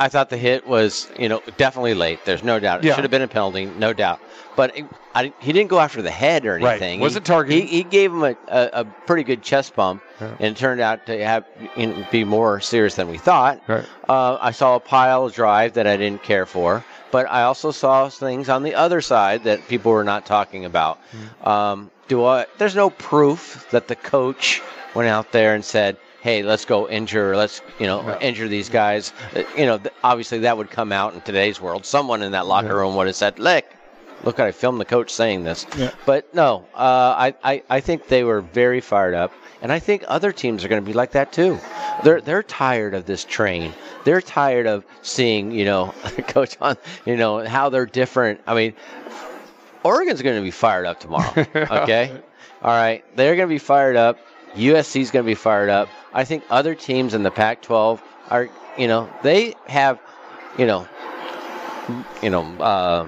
I 0.00 0.08
thought 0.08 0.30
the 0.30 0.36
hit 0.36 0.66
was, 0.66 1.08
you 1.18 1.28
know, 1.28 1.42
definitely 1.56 1.94
late. 1.94 2.24
There's 2.24 2.44
no 2.44 2.60
doubt. 2.60 2.80
It 2.84 2.88
Yeah. 2.88 2.94
should 2.94 3.04
have 3.04 3.10
been 3.10 3.22
a 3.22 3.28
penalty, 3.28 3.66
no 3.66 3.92
doubt. 3.92 4.20
But 4.54 4.76
it, 4.76 4.84
I, 5.14 5.32
he 5.40 5.52
didn't 5.52 5.70
go 5.70 5.80
after 5.80 6.02
the 6.02 6.10
head 6.10 6.44
or 6.46 6.54
Right. 6.54 6.70
anything. 6.72 7.00
Wasn't 7.00 7.26
He- 7.26 7.32
targeting. 7.32 7.66
He, 7.66 7.76
he 7.78 7.82
gave 7.84 8.12
him 8.12 8.22
a, 8.22 8.36
a, 8.48 8.70
a 8.80 8.84
pretty 8.84 9.24
good 9.24 9.42
chest 9.42 9.74
bump, 9.74 10.02
Yeah. 10.20 10.28
and 10.38 10.56
it 10.56 10.56
turned 10.56 10.80
out 10.80 11.06
to 11.06 11.24
have 11.24 11.44
you 11.76 11.88
know, 11.88 12.06
be 12.10 12.24
more 12.24 12.60
serious 12.60 12.94
than 12.94 13.08
we 13.08 13.18
thought. 13.18 13.60
Right. 13.66 13.84
Uh, 14.08 14.38
I 14.40 14.52
saw 14.52 14.76
a 14.76 14.80
pile 14.80 15.28
drive 15.28 15.74
that 15.74 15.86
I 15.86 15.96
didn't 15.96 16.22
care 16.22 16.46
for, 16.46 16.84
but 17.10 17.26
I 17.28 17.42
also 17.42 17.70
saw 17.72 18.08
things 18.08 18.48
on 18.48 18.62
the 18.62 18.74
other 18.74 19.00
side 19.00 19.44
that 19.44 19.66
people 19.68 19.90
were 19.92 20.04
not 20.04 20.26
talking 20.26 20.64
about. 20.64 20.98
Hmm. 21.42 21.48
Um, 21.48 21.90
do 22.08 22.24
I? 22.24 22.46
There's 22.58 22.76
no 22.76 22.90
proof 22.90 23.66
that 23.72 23.88
the 23.88 23.96
coach 23.96 24.62
went 24.94 25.08
out 25.08 25.32
there 25.32 25.54
and 25.54 25.64
said, 25.64 25.96
"Hey, 26.20 26.42
let's 26.42 26.64
go 26.64 26.88
injure, 26.88 27.36
let's 27.36 27.62
you 27.78 27.86
know 27.86 28.18
injure 28.20 28.48
these 28.48 28.68
guys." 28.68 29.12
Uh, 29.36 29.42
You 29.56 29.66
know, 29.66 29.78
th- 29.78 29.94
obviously 30.04 30.40
that 30.40 30.56
would 30.56 30.70
come 30.70 30.92
out 30.92 31.14
in 31.14 31.20
today's 31.22 31.60
world. 31.60 31.86
Someone 31.86 32.22
in 32.22 32.32
that 32.32 32.46
locker 32.46 32.68
Yeah. 32.68 32.72
room 32.74 32.96
would 32.96 33.06
have 33.06 33.16
said, 33.16 33.38
"Look, 33.38 33.64
look, 34.24 34.40
I 34.40 34.52
filmed 34.52 34.80
the 34.80 34.84
coach 34.84 35.10
saying 35.12 35.44
this." 35.44 35.66
Yeah. 35.76 35.90
But 36.06 36.34
no, 36.34 36.66
uh, 36.74 36.78
I, 37.26 37.34
I 37.44 37.62
I 37.70 37.80
think 37.80 38.08
they 38.08 38.24
were 38.24 38.40
very 38.40 38.80
fired 38.80 39.14
up, 39.14 39.32
and 39.62 39.70
I 39.72 39.78
think 39.78 40.04
other 40.08 40.32
teams 40.32 40.64
are 40.64 40.68
going 40.68 40.82
to 40.82 40.86
be 40.86 40.92
like 40.94 41.12
that 41.12 41.32
too. 41.32 41.58
They're 42.04 42.20
they're 42.20 42.42
tired 42.42 42.94
of 42.94 43.06
this 43.06 43.24
train. 43.24 43.72
They're 44.04 44.20
tired 44.22 44.66
of 44.66 44.84
seeing 45.02 45.50
you 45.52 45.64
know 45.64 45.94
coach 46.28 46.56
on 46.60 46.76
you 47.06 47.16
know 47.16 47.44
how 47.46 47.68
they're 47.68 47.86
different. 47.86 48.40
I 48.46 48.54
mean, 48.54 48.74
Oregon's 49.84 50.22
going 50.22 50.36
to 50.36 50.42
be 50.42 50.50
fired 50.50 50.86
up 50.86 51.00
tomorrow. 51.00 51.32
Okay, 51.54 52.10
all 52.62 52.70
right, 52.76 53.04
they're 53.16 53.36
going 53.36 53.48
to 53.48 53.54
be 53.54 53.58
fired 53.58 53.96
up. 53.96 54.18
USC's 54.54 55.10
going 55.10 55.24
to 55.24 55.26
be 55.26 55.34
fired 55.34 55.68
up. 55.70 55.88
I 56.12 56.24
think 56.24 56.44
other 56.50 56.74
teams 56.74 57.14
in 57.14 57.22
the 57.22 57.30
Pac-12 57.30 58.00
are 58.30 58.48
you 58.76 58.86
know 58.88 59.08
they 59.22 59.54
have 59.66 59.98
you 60.56 60.66
know 60.66 60.86
you 62.22 62.30
know. 62.30 62.42
Uh, 62.60 63.06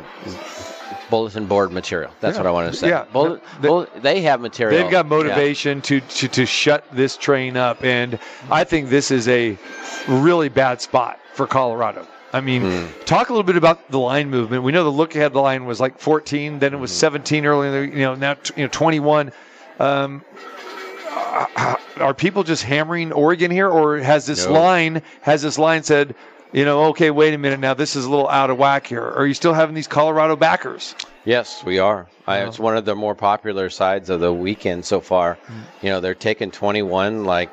Bulletin 1.08 1.46
board 1.46 1.72
material. 1.72 2.12
That's 2.20 2.36
Yeah. 2.36 2.42
what 2.42 2.46
I 2.48 2.50
want 2.52 2.72
to 2.72 2.78
say. 2.78 2.88
Yeah. 2.88 3.04
Bullet, 3.12 3.42
They- 3.60 3.66
bull- 3.68 3.86
they 3.96 4.20
have 4.20 4.40
material. 4.40 4.80
They've 4.80 4.90
got 4.92 5.06
Yeah. 5.06 5.08
motivation 5.16 5.80
to, 5.82 5.98
to 6.00 6.28
to 6.28 6.46
shut 6.46 6.84
this 6.92 7.16
train 7.16 7.56
up, 7.56 7.82
and 7.84 8.16
I 8.48 8.62
think 8.62 8.90
this 8.90 9.10
is 9.10 9.26
a 9.26 9.58
really 10.06 10.48
bad 10.48 10.80
spot 10.80 11.18
for 11.34 11.48
Colorado. 11.48 12.06
I 12.32 12.40
mean, 12.40 12.62
Hmm. 12.62 12.86
talk 13.06 13.28
a 13.28 13.32
little 13.32 13.42
bit 13.42 13.56
about 13.56 13.90
the 13.90 13.98
line 13.98 14.30
movement. 14.30 14.62
We 14.62 14.70
know 14.70 14.84
the 14.84 14.90
look 14.90 15.16
ahead 15.16 15.34
line 15.34 15.66
was 15.66 15.80
like 15.80 15.98
14, 15.98 16.60
then 16.60 16.74
it 16.74 16.76
Hmm. 16.76 16.82
was 16.82 16.92
17 16.92 17.44
earlier. 17.44 17.82
You 17.82 18.04
know, 18.04 18.14
now 18.14 18.36
you 18.54 18.62
know 18.62 18.68
21. 18.70 19.32
Um, 19.80 20.22
are 21.98 22.14
people 22.14 22.42
just 22.42 22.62
hammering 22.62 23.12
Oregon 23.12 23.50
here, 23.50 23.68
or 23.68 23.98
has 23.98 24.26
this 24.26 24.46
No. 24.46 24.52
line 24.52 25.02
has 25.22 25.42
this 25.42 25.58
line 25.58 25.82
said, 25.82 26.14
you 26.52 26.64
know, 26.64 26.84
okay, 26.86 27.10
wait 27.10 27.34
a 27.34 27.38
minute 27.38 27.60
now, 27.60 27.74
this 27.74 27.94
is 27.96 28.04
a 28.04 28.10
little 28.10 28.28
out 28.28 28.50
of 28.50 28.58
whack 28.58 28.86
here? 28.86 29.02
Are 29.04 29.26
you 29.26 29.34
still 29.34 29.54
having 29.54 29.74
these 29.74 29.86
Colorado 29.86 30.36
backers? 30.36 30.94
Yes, 31.24 31.62
we 31.64 31.78
are. 31.78 32.06
I, 32.26 32.38
it's 32.40 32.58
one 32.58 32.76
of 32.76 32.84
the 32.84 32.94
more 32.94 33.14
popular 33.14 33.70
sides 33.70 34.08
of 34.08 34.20
the 34.20 34.32
weekend 34.32 34.84
so 34.84 35.00
far. 35.00 35.38
You 35.82 35.90
know, 35.90 36.00
they're 36.00 36.14
taking 36.14 36.50
21 36.50 37.24
like, 37.24 37.50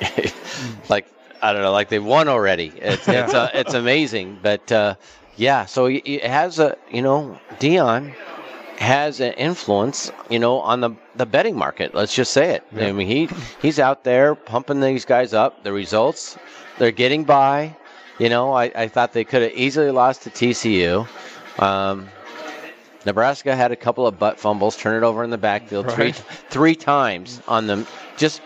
like 0.88 1.06
I 1.42 1.52
don't 1.52 1.62
know, 1.62 1.72
like 1.72 1.88
they've 1.88 2.04
won 2.04 2.28
already. 2.28 2.72
It's 2.76 3.08
it's 3.08 3.34
uh, 3.34 3.50
it's 3.54 3.74
amazing. 3.74 4.38
But 4.42 4.70
uh, 4.70 4.94
yeah, 5.36 5.66
so 5.66 5.86
it 5.86 6.02
it 6.04 6.24
has 6.24 6.58
a 6.58 6.76
you 6.90 7.02
know 7.02 7.38
Deion 7.58 8.14
has 8.80 9.20
an 9.20 9.32
influence, 9.34 10.10
you 10.30 10.38
know, 10.38 10.58
on 10.60 10.80
the 10.80 10.90
the 11.14 11.26
betting 11.26 11.56
market. 11.56 11.94
Let's 11.94 12.14
just 12.14 12.32
say 12.32 12.54
it. 12.54 12.64
I 12.76 12.90
mean, 12.92 13.06
he 13.06 13.28
he's 13.60 13.78
out 13.78 14.04
there 14.04 14.34
pumping 14.34 14.80
these 14.80 15.04
guys 15.04 15.34
up. 15.34 15.62
The 15.64 15.72
results, 15.72 16.38
they're 16.78 16.90
getting 16.90 17.24
by. 17.24 17.76
You 18.18 18.28
know, 18.28 18.52
I, 18.52 18.64
I 18.74 18.88
thought 18.88 19.12
they 19.12 19.24
could 19.24 19.42
have 19.42 19.52
easily 19.52 19.90
lost 19.90 20.22
to 20.22 20.30
TCU. 20.30 21.06
Um, 21.62 22.08
Nebraska 23.06 23.56
had 23.56 23.72
a 23.72 23.76
couple 23.76 24.06
of 24.06 24.18
butt 24.18 24.38
fumbles, 24.38 24.76
turn 24.76 25.02
it 25.02 25.06
over 25.06 25.24
in 25.24 25.30
the 25.30 25.38
backfield 25.38 25.86
Right. 25.86 25.94
three 25.94 26.12
three 26.50 26.74
times 26.74 27.40
on 27.48 27.66
them 27.66 27.86
just 28.16 28.42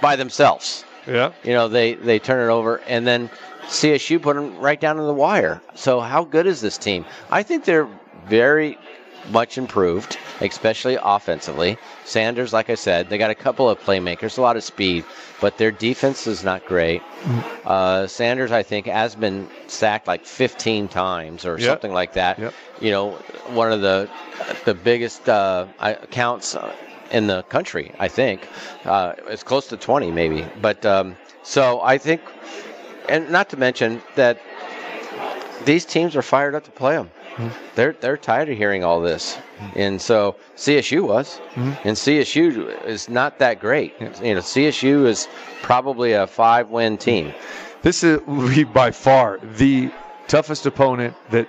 by 0.00 0.16
themselves. 0.16 0.84
Yeah. 1.06 1.32
You 1.44 1.52
know, 1.52 1.68
they 1.68 1.94
they 1.94 2.18
turn 2.18 2.48
it 2.48 2.52
over 2.52 2.78
and 2.88 3.06
then 3.06 3.30
CSU 3.66 4.20
put 4.22 4.36
them 4.36 4.56
right 4.58 4.80
down 4.80 4.96
to 4.96 5.02
the 5.02 5.14
wire. 5.14 5.60
So 5.74 6.00
how 6.00 6.24
good 6.24 6.46
is 6.46 6.60
this 6.60 6.78
team? 6.78 7.04
I 7.30 7.42
think 7.42 7.64
they're 7.64 7.88
very 8.28 8.78
much 9.30 9.58
improved, 9.58 10.18
especially 10.40 10.98
offensively. 11.02 11.78
Sanders, 12.04 12.52
like 12.52 12.70
I 12.70 12.74
said, 12.74 13.08
they 13.08 13.18
got 13.18 13.30
a 13.30 13.34
couple 13.34 13.68
of 13.68 13.78
playmakers, 13.80 14.38
a 14.38 14.40
lot 14.40 14.56
of 14.56 14.64
speed, 14.64 15.04
but 15.40 15.58
their 15.58 15.70
defense 15.70 16.26
is 16.26 16.44
not 16.44 16.64
great. 16.66 17.02
Uh, 17.64 18.06
Sanders, 18.06 18.52
I 18.52 18.62
think, 18.62 18.86
has 18.86 19.14
been 19.14 19.48
sacked 19.66 20.06
like 20.06 20.24
15 20.24 20.88
times 20.88 21.44
or 21.44 21.58
Yep. 21.58 21.68
something 21.68 21.92
like 21.92 22.12
that. 22.14 22.38
Yep. 22.38 22.54
You 22.80 22.90
know, 22.90 23.10
one 23.48 23.72
of 23.72 23.80
the 23.80 24.08
the 24.64 24.74
biggest 24.74 25.28
uh, 25.28 25.66
accounts 25.80 26.54
uh, 26.54 26.72
in 27.10 27.26
the 27.26 27.42
country, 27.44 27.92
I 27.98 28.08
think. 28.08 28.46
Uh, 28.84 29.14
it's 29.28 29.42
close 29.42 29.66
to 29.68 29.76
20, 29.76 30.10
maybe. 30.10 30.46
But 30.60 30.84
um, 30.86 31.16
so 31.42 31.80
I 31.80 31.98
think, 31.98 32.20
and 33.08 33.30
not 33.30 33.48
to 33.50 33.56
mention 33.56 34.02
that 34.16 34.38
these 35.64 35.84
teams 35.84 36.14
are 36.16 36.22
fired 36.22 36.54
up 36.54 36.64
to 36.64 36.70
play 36.70 36.96
them. 36.96 37.10
They're 37.74 37.92
they're 38.00 38.16
tired 38.16 38.48
of 38.48 38.56
hearing 38.56 38.82
all 38.84 39.00
this, 39.00 39.38
and 39.74 40.00
so 40.00 40.36
CSU 40.56 41.06
was, 41.06 41.40
and 41.54 41.96
CSU 41.96 42.84
is 42.84 43.08
not 43.08 43.38
that 43.40 43.60
great. 43.60 43.94
You 44.00 44.34
know, 44.34 44.40
CSU 44.40 45.06
is 45.06 45.28
probably 45.62 46.12
a 46.12 46.26
five-win 46.26 46.96
team. 46.98 47.32
This 47.82 48.02
is 48.02 48.20
will 48.26 48.48
be 48.48 48.64
by 48.64 48.90
far 48.90 49.38
the 49.56 49.90
toughest 50.28 50.66
opponent 50.66 51.14
that 51.30 51.48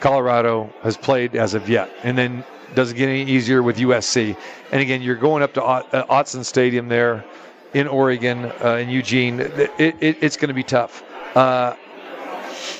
Colorado 0.00 0.72
has 0.82 0.96
played 0.96 1.36
as 1.36 1.54
of 1.54 1.68
yet. 1.68 1.90
And 2.02 2.18
then 2.18 2.44
doesn't 2.74 2.96
get 2.96 3.08
any 3.08 3.24
easier 3.24 3.62
with 3.62 3.76
USC. 3.76 4.36
And 4.72 4.80
again, 4.80 5.02
you're 5.02 5.16
going 5.16 5.42
up 5.42 5.54
to 5.54 5.62
uh, 5.62 6.24
Stadium 6.24 6.88
there 6.88 7.24
in 7.74 7.86
Oregon, 7.86 8.50
uh, 8.64 8.76
in 8.80 8.88
Eugene. 8.88 9.40
It, 9.40 9.70
it, 9.78 10.16
it's 10.20 10.36
going 10.36 10.48
to 10.48 10.54
be 10.54 10.62
tough. 10.62 11.02
Uh, 11.36 11.76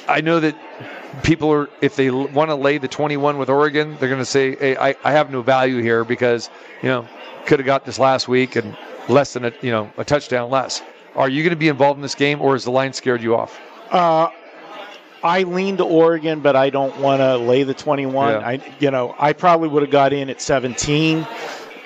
I 0.09 0.21
know 0.21 0.41
that 0.41 0.57
people 1.23 1.53
are, 1.53 1.69
if 1.81 1.97
they 1.97 2.11
want 2.11 2.51
to 2.51 2.55
lay 2.55 2.79
the 2.79 2.89
21 2.89 3.39
with 3.39 3.49
Oregon, 3.49 3.97
they're 3.99 4.09
going 4.09 4.21
to 4.21 4.27
say, 4.27 4.57
hey, 4.57 4.77
I, 4.77 4.95
I 5.05 5.13
have 5.13 5.31
no 5.31 5.43
value 5.43 5.81
here 5.81 6.05
because, 6.05 6.51
you 6.83 6.89
know, 6.89 7.09
could 7.47 7.59
have 7.59 7.67
got 7.67 7.85
this 7.85 7.99
last 7.99 8.29
week 8.29 8.57
and 8.57 8.77
less 9.09 9.33
than 9.33 9.45
a, 9.45 9.53
you 9.61 9.71
know, 9.71 9.91
a 9.97 10.05
touchdown 10.05 10.51
less. 10.51 10.83
Are 11.15 11.29
you 11.29 11.43
going 11.43 11.51
to 11.51 11.57
be 11.57 11.69
involved 11.69 11.99
in 11.99 12.03
this 12.03 12.15
game 12.15 12.41
or 12.41 12.55
has 12.55 12.65
the 12.65 12.71
line 12.71 12.93
scared 12.93 13.23
you 13.23 13.37
off? 13.37 13.61
Uh, 13.91 14.31
I 15.23 15.43
lean 15.43 15.77
to 15.77 15.85
Oregon, 15.85 16.41
but 16.41 16.57
I 16.57 16.71
don't 16.71 16.97
want 16.99 17.21
to 17.21 17.37
lay 17.37 17.63
the 17.63 17.75
21. 17.75 18.33
Yeah. 18.33 18.39
I, 18.39 18.75
you 18.81 18.91
know, 18.91 19.15
I 19.19 19.33
probably 19.33 19.69
would 19.69 19.83
have 19.83 19.93
got 19.93 20.13
in 20.13 20.31
at 20.31 20.41
17. 20.41 21.27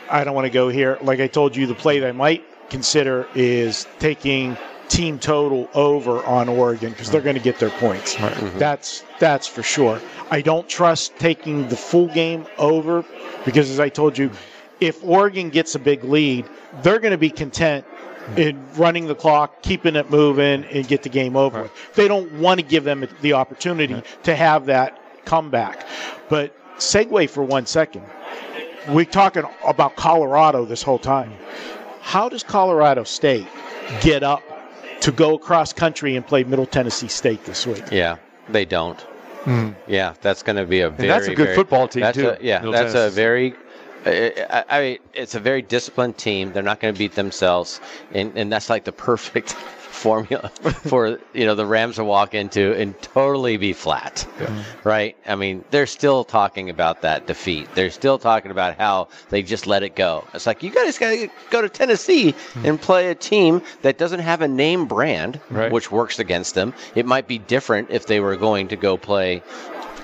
I 0.09 0.25
don't 0.25 0.35
want 0.35 0.47
to 0.47 0.50
go 0.50 0.68
here. 0.68 0.99
Like 1.02 1.21
I 1.21 1.26
told 1.26 1.56
you, 1.56 1.66
the 1.66 1.75
play 1.75 1.99
that 1.99 2.09
I 2.09 2.12
might 2.12 2.45
consider 2.71 3.28
is 3.35 3.87
taking 3.99 4.56
team 4.88 5.19
total 5.19 5.69
over 5.75 6.25
on 6.25 6.49
Oregon 6.49 6.90
because 6.90 7.11
they're 7.11 7.21
going 7.21 7.37
to 7.37 7.43
get 7.43 7.59
their 7.59 7.71
points. 7.71 8.14
Mm-hmm. 8.14 8.59
That's 8.59 9.05
that's 9.19 9.47
for 9.47 9.62
sure. 9.62 10.00
I 10.31 10.40
don't 10.40 10.69
trust 10.69 11.16
taking 11.19 11.69
the 11.69 11.76
full 11.76 12.09
game 12.09 12.47
over 12.59 13.05
because, 13.45 13.71
as 13.71 13.81
I 13.81 13.88
told 13.88 14.19
you, 14.19 14.31
if 14.81 15.02
Oregon 15.05 15.50
gets 15.50 15.75
a 15.75 15.78
big 15.78 16.05
lead, 16.05 16.47
they're 16.83 16.99
going 16.99 17.12
to 17.12 17.19
be 17.19 17.31
content 17.31 17.87
mm-hmm. 17.87 18.38
in 18.38 18.66
running 18.75 19.07
the 19.07 19.14
clock, 19.14 19.62
keeping 19.62 19.97
it 19.97 20.11
moving, 20.11 20.64
and 20.64 20.87
get 20.87 21.02
the 21.02 21.09
game 21.09 21.37
over 21.37 21.62
with. 21.62 21.95
They 21.95 22.09
don't 22.09 22.31
want 22.40 22.61
to 22.61 22.66
give 22.66 22.85
them 22.85 23.07
the 23.21 23.33
opportunity 23.35 24.02
to 24.25 24.37
have 24.37 24.66
that 24.66 25.00
comeback. 25.25 25.87
But 26.28 26.55
segue 26.78 27.31
for 27.31 27.43
one 27.43 27.66
second. 27.66 28.05
We're 28.88 29.05
talking 29.05 29.43
about 29.66 29.97
Colorado 29.97 30.64
this 30.64 30.83
whole 30.83 30.99
time. 30.99 31.33
How 32.00 32.28
does 32.28 32.45
Colorado 32.45 33.02
State 33.02 33.49
get 34.00 34.23
up 34.23 34.43
to 35.00 35.12
go 35.12 35.35
across 35.35 35.73
country 35.73 36.17
and 36.17 36.26
play 36.26 36.45
Middle 36.45 36.67
Tennessee 36.67 37.09
State 37.09 37.45
this 37.45 37.67
week? 37.67 37.85
Yeah, 37.91 38.17
they 38.49 38.65
don't. 38.65 39.00
Hmm. 39.45 39.71
Yeah, 39.87 40.15
that's 40.23 40.43
going 40.43 40.57
to 40.57 40.65
be 40.67 40.81
a 40.81 40.91
very 40.91 41.09
that's 41.09 41.26
a 41.29 41.35
good 41.35 41.45
very- 41.45 41.57
football 41.57 41.87
team, 41.88 42.03
that's 42.03 42.19
too, 42.19 42.31
a- 42.31 42.38
yeah, 42.41 42.59
Middle 42.59 42.73
that's 42.73 42.95
a 42.95 43.11
very. 43.11 43.55
I, 44.07 44.65
I 44.69 44.81
mean, 44.81 44.99
it's 45.15 45.35
a 45.35 45.41
very 45.41 45.63
disciplined 45.63 46.17
team. 46.17 46.53
They're 46.53 46.63
not 46.63 46.81
going 46.81 46.95
to 46.95 46.99
beat 46.99 47.15
themselves, 47.15 47.81
and 48.13 48.37
and 48.37 48.53
that's 48.53 48.71
like 48.71 48.85
the 48.85 48.93
perfect 48.93 49.53
formula 49.97 50.51
for 50.89 51.19
you 51.33 51.45
know 51.47 51.55
the 51.55 51.67
Rams 51.67 51.97
to 51.97 52.05
walk 52.05 52.35
into 52.35 52.73
and 52.75 53.01
totally 53.03 53.57
be 53.57 53.73
flat, 53.73 54.27
right? 54.85 55.17
I 55.27 55.35
mean, 55.35 55.65
they're 55.71 55.87
still 55.87 56.23
talking 56.23 56.71
about 56.71 57.03
that 57.03 57.27
defeat. 57.27 57.69
They're 57.75 57.91
still 57.91 58.19
talking 58.19 58.51
about 58.51 58.77
how 58.77 59.09
they 59.31 59.43
just 59.43 59.67
let 59.67 59.83
it 59.83 59.97
go. 59.97 60.25
It's 60.35 60.47
like 60.47 60.63
you 60.63 60.71
guys 60.71 60.99
got 60.99 61.11
to 61.11 61.29
go 61.51 61.63
to 61.63 61.69
Tennessee 61.69 62.33
hmm. 62.53 62.67
and 62.67 62.81
play 62.81 63.11
a 63.11 63.15
team 63.15 63.63
that 63.83 63.99
doesn't 63.99 64.21
have 64.21 64.41
a 64.43 64.49
name 64.49 64.87
brand, 64.87 65.41
Right. 65.51 65.73
which 65.73 65.91
works 65.91 66.19
against 66.19 66.55
them. 66.55 66.75
It 66.95 67.07
might 67.07 67.27
be 67.27 67.39
different 67.39 67.91
if 67.91 68.07
they 68.07 68.21
were 68.21 68.37
going 68.37 68.69
to 68.69 68.77
go 68.77 68.97
play 68.97 69.43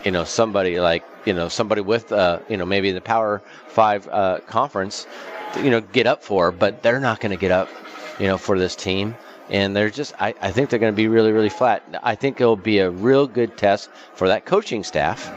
you 0.04 0.10
know 0.10 0.24
somebody 0.24 0.80
like 0.80 1.04
you 1.24 1.32
know 1.32 1.48
somebody 1.48 1.80
with 1.80 2.12
uh, 2.12 2.40
you 2.48 2.56
know 2.56 2.66
maybe 2.66 2.92
the 2.92 3.00
Power 3.00 3.42
Five 3.68 4.08
uh, 4.08 4.40
conference, 4.46 5.06
you 5.56 5.70
know, 5.70 5.80
get 5.80 6.06
up 6.06 6.22
for, 6.22 6.52
but 6.52 6.82
they're 6.82 7.00
not 7.00 7.20
going 7.20 7.30
to 7.30 7.38
get 7.38 7.50
up, 7.50 7.68
you 8.18 8.26
know, 8.26 8.36
for 8.36 8.58
this 8.58 8.76
team. 8.76 9.14
And 9.48 9.74
they're 9.74 9.90
just, 9.90 10.14
I, 10.20 10.34
I 10.40 10.50
think 10.50 10.70
they're 10.70 10.78
going 10.78 10.92
to 10.92 10.96
be 10.96 11.08
really, 11.08 11.32
really 11.32 11.48
flat. 11.48 11.82
I 12.02 12.14
think 12.14 12.40
it'll 12.40 12.56
be 12.56 12.78
a 12.78 12.90
real 12.90 13.26
good 13.26 13.56
test 13.56 13.90
for 14.14 14.28
that 14.28 14.44
coaching 14.46 14.84
staff. 14.84 15.30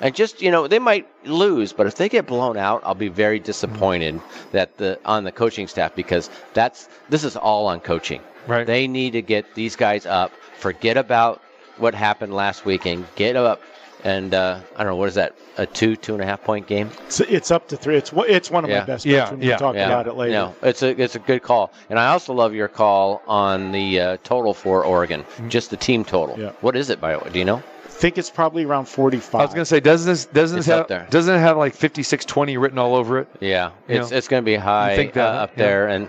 And 0.00 0.14
just, 0.14 0.40
you 0.40 0.50
know, 0.50 0.66
they 0.66 0.78
might 0.78 1.06
lose, 1.26 1.72
but 1.72 1.86
if 1.86 1.96
they 1.96 2.08
get 2.08 2.26
blown 2.26 2.56
out, 2.56 2.80
I'll 2.84 2.94
be 2.94 3.08
very 3.08 3.38
disappointed 3.38 4.20
that 4.52 4.78
the 4.78 4.98
on 5.04 5.24
the 5.24 5.32
coaching 5.32 5.66
staff 5.66 5.94
because 5.94 6.30
that's 6.54 6.88
this 7.10 7.22
is 7.22 7.36
all 7.36 7.66
on 7.66 7.80
coaching. 7.80 8.22
Right. 8.46 8.66
They 8.66 8.88
need 8.88 9.12
to 9.12 9.22
get 9.22 9.54
these 9.54 9.76
guys 9.76 10.06
up. 10.06 10.32
Forget 10.56 10.96
about 10.96 11.42
what 11.76 11.94
happened 11.94 12.32
last 12.32 12.64
weekend. 12.64 13.06
Get 13.14 13.36
up, 13.36 13.60
and 14.04 14.34
uh, 14.34 14.60
I 14.76 14.78
don't 14.84 14.92
know 14.92 14.96
what 14.96 15.08
is 15.08 15.14
that 15.14 15.34
a 15.58 15.66
two 15.66 15.96
two 15.96 16.14
and 16.14 16.22
a 16.22 16.26
half 16.26 16.42
point 16.42 16.66
game. 16.66 16.90
It's, 17.06 17.20
it's 17.20 17.50
up 17.50 17.68
to 17.68 17.76
three. 17.76 17.96
It's 17.96 18.12
one- 18.12 18.28
it's 18.28 18.50
one 18.50 18.64
of 18.64 18.70
Yeah. 18.70 18.80
my 18.80 18.86
best 18.86 19.04
Yeah, 19.04 19.18
bets 19.20 19.30
when 19.32 19.40
we 19.40 19.48
yeah, 19.48 19.56
talk 19.56 19.74
Yeah, 19.74 19.86
about 19.86 20.06
it 20.06 20.14
later. 20.14 20.32
No, 20.32 20.54
it's 20.62 20.82
a 20.82 21.00
it's 21.00 21.14
a 21.16 21.18
good 21.18 21.42
call, 21.42 21.72
and 21.88 21.98
I 21.98 22.08
also 22.08 22.32
love 22.32 22.54
your 22.54 22.68
call 22.68 23.22
on 23.26 23.72
the 23.72 24.00
uh, 24.00 24.16
total 24.24 24.54
for 24.54 24.84
Oregon, 24.84 25.24
just 25.48 25.70
the 25.70 25.76
team 25.76 26.04
total. 26.04 26.34
Mm-hmm. 26.34 26.42
Yeah. 26.44 26.52
What 26.60 26.76
is 26.76 26.90
it 26.90 27.00
by 27.00 27.12
the 27.12 27.18
way? 27.18 27.30
Do 27.30 27.38
you 27.38 27.44
know? 27.44 27.62
I 27.84 28.02
think 28.02 28.16
it's 28.16 28.30
probably 28.30 28.64
around 28.64 28.86
45. 28.86 29.34
I 29.38 29.44
was 29.44 29.52
going 29.52 29.60
to 29.60 29.66
say, 29.66 29.78
doesn't 29.80 30.10
this 30.10 30.24
doesn't 30.24 30.58
It's 30.60 30.66
this 30.66 30.74
have 30.74 30.88
there. 30.88 31.06
doesn't 31.10 31.34
it 31.34 31.38
have 31.38 31.58
like 31.58 31.72
5620 31.74 32.56
written 32.56 32.78
all 32.78 32.94
over 32.94 33.18
it? 33.18 33.28
Yeah, 33.40 33.72
You 33.88 33.96
it's 33.96 34.10
know, 34.10 34.16
it's 34.16 34.26
going 34.28 34.42
to 34.42 34.44
be 34.46 34.54
high 34.54 34.96
think 34.96 35.12
that, 35.14 35.26
uh, 35.34 35.38
up 35.42 35.50
yeah. 35.56 35.62
there, 35.64 35.88
and 35.88 36.04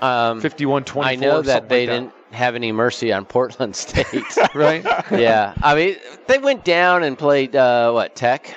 um, 0.00 0.40
5124. 0.42 1.04
I 1.04 1.14
know 1.14 1.40
that 1.40 1.68
they 1.70 1.86
like 1.86 1.94
didn't 1.96 2.12
have 2.32 2.54
any 2.54 2.72
mercy 2.72 3.12
on 3.12 3.24
Portland 3.24 3.76
State. 3.84 4.06
right? 4.54 4.84
yeah, 5.12 5.54
I 5.62 5.74
mean 5.74 5.96
they 6.26 6.38
went 6.38 6.64
down 6.64 7.02
and 7.02 7.16
played 7.18 7.54
uh, 7.56 7.92
what 7.92 8.14
Tech, 8.14 8.54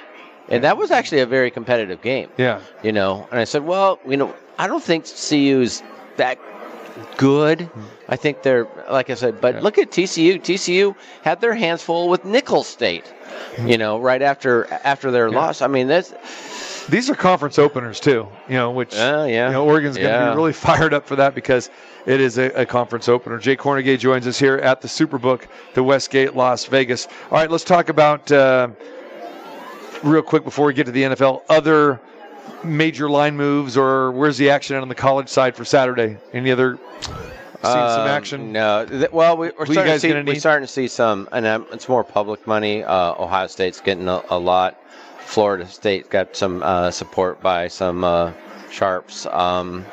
and 0.50 0.64
that 0.64 0.78
was 0.78 0.92
actually 0.92 1.22
a 1.22 1.26
very 1.26 1.52
competitive 1.52 2.02
game. 2.02 2.30
Yeah. 2.38 2.62
you 2.84 2.92
know. 2.92 3.28
And 3.32 3.40
I 3.40 3.44
said, 3.44 3.64
well, 3.66 4.00
you 4.08 4.18
know, 4.18 4.34
I 4.58 4.68
don't 4.68 4.84
think 4.84 5.06
CU's 5.06 5.84
that 6.18 6.38
good. 7.18 7.70
I 8.10 8.16
think 8.16 8.42
they're, 8.42 8.68
like 8.90 9.10
I 9.10 9.14
said, 9.14 9.40
but 9.40 9.62
look 9.62 9.78
at 9.78 9.92
TCU. 9.92 10.42
TCU 10.42 10.96
had 11.22 11.40
their 11.42 11.54
hands 11.54 11.84
full 11.84 12.10
with 12.10 12.26
Nicholls 12.26 12.68
State, 12.68 13.06
you 13.64 13.78
know, 13.78 14.00
right 14.00 14.22
after 14.22 14.66
after 14.84 15.12
their 15.12 15.30
loss. 15.30 15.62
I 15.62 15.68
mean, 15.68 15.88
that's 15.88 16.14
These 16.90 17.10
are 17.10 17.16
conference 17.16 17.60
openers 17.60 18.00
too, 18.00 18.28
you 18.48 18.56
know, 18.56 18.72
which 18.72 18.96
Uh, 18.96 19.26
yeah. 19.28 19.48
you 19.48 19.54
know, 19.54 19.66
Oregon's 19.66 19.96
going 19.98 20.10
to 20.10 20.14
Yeah. 20.14 20.30
be 20.32 20.36
really 20.36 20.54
fired 20.68 20.94
up 20.94 21.06
for 21.06 21.16
that 21.18 21.36
because 21.36 21.70
it 22.06 22.20
is 22.20 22.38
a, 22.38 22.46
a 22.62 22.66
conference 22.66 23.08
opener. 23.08 23.38
Jay 23.38 23.56
Kornegay 23.56 24.00
joins 24.00 24.26
us 24.26 24.40
here 24.40 24.56
at 24.58 24.82
the 24.82 24.88
Superbook, 24.88 25.44
the 25.76 25.84
Westgate, 25.84 26.36
Las 26.36 26.66
Vegas. 26.66 27.08
All 27.32 27.38
right, 27.38 27.50
let's 27.52 27.64
talk 27.64 27.90
about 27.90 28.32
uh, 28.32 28.70
real 30.04 30.22
quick 30.24 30.44
before 30.44 30.66
we 30.68 30.74
get 30.74 30.86
to 30.88 30.92
the 30.92 31.04
NFL 31.04 31.44
other 31.50 32.00
major 32.64 33.10
line 33.10 33.38
moves 33.38 33.78
or 33.78 34.12
where's 34.12 34.38
the 34.38 34.50
action 34.50 34.76
on 34.76 34.90
the 34.90 34.96
college 34.96 35.30
side 35.30 35.56
for 35.56 35.64
Saturday? 35.66 36.18
Any 36.34 36.52
other 36.52 36.78
Seen 37.62 37.74
some 37.74 38.02
Um, 38.02 38.08
action? 38.08 38.52
No. 38.54 38.88
Well, 39.12 39.36
we, 39.36 39.52
we're 39.60 39.66
starting 39.66 39.94
to 39.94 40.00
see. 40.00 40.14
We're 40.14 40.36
starting 40.40 40.66
to 40.66 40.72
see 40.72 40.88
some, 40.88 41.28
and 41.34 41.46
um, 41.46 41.68
it's 41.74 41.90
more 41.90 42.06
public 42.06 42.48
money. 42.48 42.86
Uh, 42.86 43.22
Ohio 43.22 43.48
State's 43.48 43.82
getting 43.82 44.08
a, 44.08 44.24
a 44.30 44.40
lot. 44.40 44.79
Florida 45.30 45.68
State 45.68 46.10
got 46.10 46.36
some 46.36 46.64
uh, 46.64 46.90
support 46.90 47.40
by 47.40 47.68
some 47.68 48.04
uh, 48.04 48.34
sharps. 48.72 49.28
Um, 49.28 49.86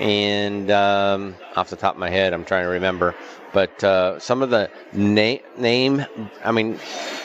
and 0.00 0.68
um, 0.72 1.36
off 1.54 1.70
the 1.70 1.76
top 1.76 1.94
of 1.94 2.00
my 2.00 2.10
head, 2.10 2.32
I'm 2.32 2.44
trying 2.44 2.64
to 2.64 2.70
remember. 2.70 3.14
But 3.52 3.84
uh, 3.84 4.18
some 4.18 4.42
of 4.42 4.50
the 4.50 4.68
na- 4.92 5.38
name, 5.56 6.04
I 6.44 6.50
mean, 6.50 6.76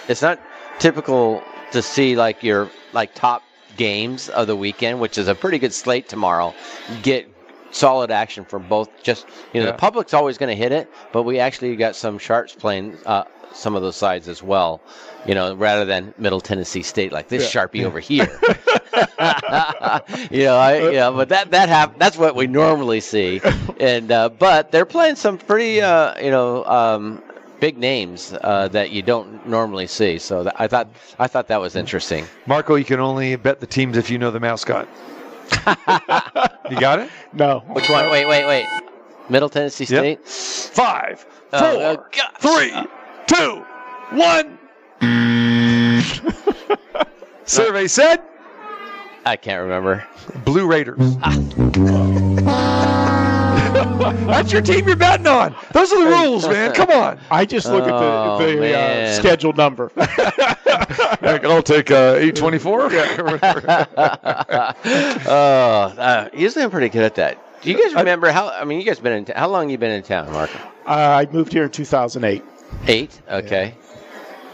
it's 0.07 0.21
not 0.21 0.39
typical 0.77 1.43
to 1.71 1.81
see 1.81 2.15
like 2.15 2.43
your 2.43 2.69
like 2.93 3.15
top 3.15 3.41
games 3.77 4.29
of 4.29 4.45
the 4.45 4.55
weekend, 4.55 4.99
which 4.99 5.17
is 5.17 5.27
a 5.27 5.33
pretty 5.33 5.57
good 5.57 5.73
slate 5.73 6.07
tomorrow. 6.07 6.53
Get 7.01 7.32
solid 7.73 8.11
action 8.11 8.45
from 8.45 8.67
both. 8.67 8.89
Just 9.03 9.25
you 9.53 9.59
know, 9.61 9.67
Yeah. 9.67 9.71
the 9.73 9.77
public's 9.77 10.13
always 10.13 10.37
going 10.37 10.49
to 10.49 10.55
hit 10.55 10.71
it, 10.71 10.89
but 11.11 11.23
we 11.23 11.39
actually 11.39 11.75
got 11.75 11.95
some 11.95 12.17
sharps 12.17 12.53
playing 12.53 12.97
uh, 13.05 13.23
some 13.53 13.75
of 13.75 13.81
those 13.81 13.95
sides 13.95 14.27
as 14.27 14.41
well. 14.41 14.81
You 15.25 15.35
know, 15.35 15.55
rather 15.55 15.85
than 15.85 16.13
Middle 16.17 16.41
Tennessee 16.41 16.83
State 16.83 17.11
like 17.11 17.27
this 17.29 17.49
sharpie 17.49 17.83
over 17.85 17.99
here. 17.99 18.39
you 20.31 20.43
know, 20.43 20.57
I, 20.57 20.91
know, 20.91 21.13
but 21.13 21.29
that 21.29 21.51
that 21.51 21.69
hap- 21.69 21.97
that's 21.97 22.17
what 22.17 22.35
we 22.35 22.47
normally 22.47 22.99
see, 22.99 23.41
and 23.79 24.11
uh, 24.11 24.29
but 24.29 24.71
they're 24.71 24.85
playing 24.85 25.15
some 25.15 25.37
pretty 25.37 25.81
uh, 25.81 26.21
you 26.21 26.29
know 26.31 26.63
um, 26.65 27.21
big 27.59 27.77
names 27.77 28.35
uh, 28.41 28.67
that 28.69 28.91
you 28.91 29.01
don't 29.01 29.47
normally 29.47 29.87
see. 29.87 30.19
So 30.19 30.43
that, 30.43 30.59
I 30.59 30.67
thought 30.67 30.89
I 31.17 31.27
thought 31.27 31.47
that 31.47 31.61
was 31.61 31.75
interesting. 31.75 32.25
Marco, 32.45 32.75
you 32.75 32.85
can 32.85 32.99
only 32.99 33.35
bet 33.37 33.59
the 33.61 33.67
teams 33.67 33.97
if 33.97 34.09
you 34.09 34.17
know 34.17 34.29
the 34.31 34.39
mascot. 34.39 34.87
you 36.69 36.79
got 36.79 36.99
it? 36.99 37.09
No. 37.33 37.59
Which 37.67 37.89
one? 37.89 38.09
Wait, 38.09 38.25
wait, 38.27 38.45
wait. 38.45 38.65
Middle 39.29 39.49
Tennessee 39.49 39.85
Yep. 39.85 39.99
State. 39.99 40.27
Five, 40.27 41.19
four, 41.19 41.59
Oh, 41.61 41.97
oh, 41.97 42.05
gosh. 42.11 42.31
three, 42.39 42.73
two, 43.27 43.65
one. 44.11 44.57
Survey 47.45 47.87
said 47.87 48.21
I 49.25 49.35
can't 49.37 49.61
remember. 49.61 50.05
Blue 50.43 50.65
Raiders. 50.67 51.17
That's 54.27 54.51
your 54.51 54.61
team 54.61 54.85
you're 54.87 54.95
betting 54.97 55.27
on. 55.27 55.55
Those 55.71 55.91
are 55.93 56.03
the 56.03 56.09
rules, 56.09 56.47
man. 56.47 56.73
Come 56.73 56.89
on. 56.89 57.19
I 57.31 57.45
just 57.45 57.69
look 57.71 57.83
Oh, 57.85 58.39
at 58.39 58.45
the, 58.45 58.55
the 58.59 58.77
uh, 58.77 59.13
scheduled 59.13 59.55
number. 59.57 59.91
I'll 61.23 61.63
take 61.63 61.91
uh, 61.91 62.15
824. 62.19 62.81
oh, 62.81 62.87
uh, 65.97 66.29
usually 66.33 66.63
I'm 66.63 66.71
pretty 66.71 66.89
good 66.89 67.03
at 67.03 67.15
that. 67.15 67.37
Do 67.61 67.71
you 67.71 67.81
guys 67.81 67.93
remember 67.95 68.29
how? 68.31 68.49
I 68.49 68.65
mean, 68.65 68.79
you 68.79 68.85
guys 68.85 68.99
been 68.99 69.13
in. 69.13 69.25
T- 69.25 69.33
how 69.35 69.47
long 69.47 69.69
you 69.69 69.77
been 69.77 69.91
in 69.91 70.03
town, 70.03 70.31
Mark? 70.31 70.49
uh, 70.85 70.89
I 70.89 71.27
moved 71.31 71.53
here 71.53 71.63
in 71.63 71.69
2008. 71.69 72.43
Eight. 72.87 73.21
Okay. 73.29 73.75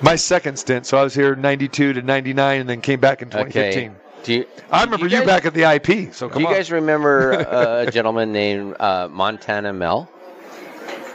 My 0.02 0.16
second 0.16 0.58
stint, 0.60 0.86
so 0.86 0.98
I 0.98 1.04
was 1.04 1.14
here 1.14 1.36
92 1.36 1.94
to 1.94 2.02
99 2.02 2.62
and 2.62 2.70
then 2.70 2.82
came 2.82 3.00
back 3.00 3.22
in 3.22 3.30
2015. 3.30 3.90
Okay. 3.90 3.96
Do 4.24 4.34
you? 4.34 4.46
I 4.72 4.84
remember 4.84 5.08
do 5.08 5.16
you, 5.16 5.20
guys- 5.22 5.28
back 5.28 5.46
at 5.46 5.54
the 5.56 5.64
IP, 5.64 6.14
so 6.14 6.30
come 6.30 6.30
Do 6.30 6.34
come 6.34 6.42
you 6.44 6.48
on. 6.50 6.54
guys 6.54 6.72
remember 6.72 7.34
uh, 7.34 7.86
a 7.88 7.92
gentleman 7.92 8.32
named 8.32 8.76
uh, 8.80 9.08
Montana 9.10 9.74
Mel? 9.74 10.08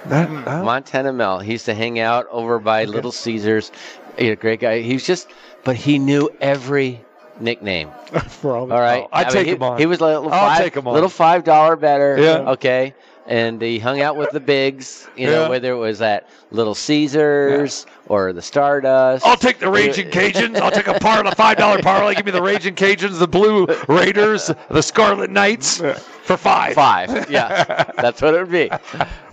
That- 0.07 0.29
uh, 0.49 0.65
Montana 0.65 1.13
Mel. 1.13 1.39
He 1.39 1.53
used 1.53 1.67
to 1.67 1.75
hang 1.75 2.01
out 2.01 2.27
over 2.31 2.59
by 2.59 2.85
Little 2.85 3.13
Caesars. 3.13 3.71
He's 4.19 4.31
a 4.33 4.37
great 4.37 4.61
guy. 4.61 4.81
He 4.81 4.93
was 4.95 5.05
just, 5.07 5.29
but 5.65 5.77
he 5.77 5.99
knew 5.99 6.31
every 6.41 7.01
nickname. 7.41 7.91
For 8.29 8.57
all, 8.57 8.73
All 8.73 8.81
right, 8.81 9.07
I 9.13 9.25
mean, 9.25 9.33
take 9.33 9.47
he, 9.47 9.53
him 9.53 9.63
on. 9.63 9.79
He 9.79 9.87
was 9.87 10.01
a 10.01 10.05
little 10.07 10.25
I'll 10.33 10.49
five, 10.49 10.59
take 10.59 10.77
him 10.77 10.87
on. 10.87 10.95
little 10.95 11.09
five 11.09 11.45
dollar 11.45 11.77
better. 11.77 12.17
Yeah. 12.19 12.51
Okay. 12.53 12.95
And 13.27 13.63
he 13.63 13.79
hung 13.79 14.03
out 14.03 14.17
with 14.17 14.33
the 14.33 14.41
bigs, 14.41 15.09
you 15.17 15.27
know, 15.27 15.45
Yeah. 15.45 15.49
whether 15.49 15.73
it 15.73 15.79
was 15.79 16.03
at 16.03 16.29
Little 16.51 16.75
Caesars 16.75 17.87
or 18.09 18.35
the 18.35 18.43
Stardust. 18.43 19.25
I'll 19.27 19.35
take 19.39 19.59
the 19.61 19.71
Raging 19.71 20.11
Cajuns. 20.11 20.61
I'll 20.61 20.71
take 20.71 20.89
a 20.89 21.01
par 21.01 21.27
a 21.27 21.35
five 21.35 21.57
dollar 21.57 21.81
parlay. 21.81 22.15
Give 22.15 22.27
me 22.27 22.33
the 22.33 22.43
Raging 22.43 22.75
Cajuns, 22.75 23.19
the 23.19 23.27
Blue 23.27 23.67
Raiders, 23.89 24.51
the 24.69 24.83
Scarlet 24.83 25.31
Knights 25.31 25.79
for 25.79 26.37
five. 26.37 26.75
Five. 26.75 27.31
Yeah, 27.31 27.85
that's 27.97 28.21
what 28.21 28.35
it 28.35 28.41
would 28.41 28.53
be. 28.53 28.71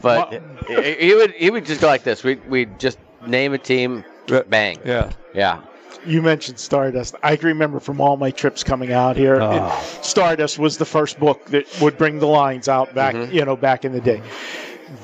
But 0.01 0.41
he 0.69 0.93
he 1.07 1.13
would 1.13 1.31
he 1.31 1.49
would 1.49 1.65
just 1.65 1.81
go 1.81 1.87
like 1.87 2.03
this. 2.03 2.23
We 2.23 2.35
we 2.47 2.67
just 2.79 2.97
name 3.27 3.53
a 3.53 3.57
team, 3.57 4.05
Yeah. 4.31 4.41
bang. 4.49 4.77
Yeah. 4.85 5.11
Yeah. 5.33 5.61
you 6.05 6.21
mentioned 6.23 6.57
Stardust. 6.57 7.13
I 7.21 7.35
can 7.35 7.47
remember 7.49 7.79
from 7.79 8.01
all 8.01 8.17
my 8.17 8.31
trips 8.31 8.63
coming 8.63 8.91
out 8.91 9.15
here, 9.15 9.39
Oh. 9.39 9.51
it- 9.99 10.03
Stardust 10.05 10.57
was 10.57 10.77
the 10.79 10.85
first 10.85 11.19
book 11.19 11.45
that 11.47 11.65
would 11.79 11.95
bring 11.97 12.17
the 12.17 12.25
lines 12.27 12.67
out 12.67 12.95
back, 12.95 13.13
Mm-hmm. 13.13 13.31
you 13.35 13.45
know, 13.45 13.55
back 13.55 13.85
in 13.85 13.91
the 13.91 14.01
day. 14.01 14.19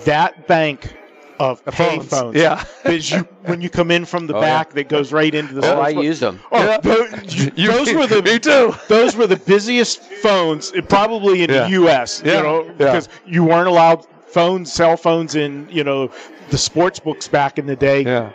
That 0.05 0.47
bank 0.47 0.95
of 1.39 1.63
pay 1.65 1.97
phones. 1.97 2.09
phones, 2.09 2.35
Yeah. 2.35 2.63
is 2.85 3.11
you, 3.11 3.19
when 3.45 3.61
you 3.61 3.69
come 3.69 3.91
in 3.91 4.05
from 4.05 4.25
the 4.25 4.35
Oh, 4.35 4.41
back 4.41 4.71
that 4.73 4.89
goes 4.89 5.13
right 5.13 5.31
into 5.35 5.53
the. 5.53 5.71
Oh, 5.71 5.79
I 5.79 5.91
sports 5.91 6.05
used 6.05 6.21
them. 6.21 6.39
Oh, 6.51 6.63
Yeah. 6.65 6.77
those, 6.79 7.35
You- 7.55 7.67
those 7.67 7.93
were 7.93 8.07
the 8.07 8.23
me 8.23 8.39
too. 8.39 8.73
those 8.87 9.15
were 9.15 9.27
the 9.27 9.35
busiest 9.37 10.01
phones, 10.23 10.71
uh, 10.75 10.81
probably 10.81 11.43
in 11.43 11.51
Yeah. 11.51 11.65
the 11.65 11.69
U.S. 11.81 12.23
Yeah. 12.25 12.37
You 12.37 12.43
know, 12.43 12.63
Yeah. 12.63 12.73
because 12.77 13.07
you 13.27 13.43
weren't 13.43 13.67
allowed 13.67 14.07
phones, 14.25 14.73
cell 14.73 14.97
phones 14.97 15.35
in 15.35 15.67
you 15.69 15.83
know 15.83 16.09
the 16.49 16.57
sports 16.57 16.99
books 16.99 17.27
back 17.27 17.59
in 17.59 17.67
the 17.67 17.75
day. 17.75 18.01
Yeah. 18.01 18.29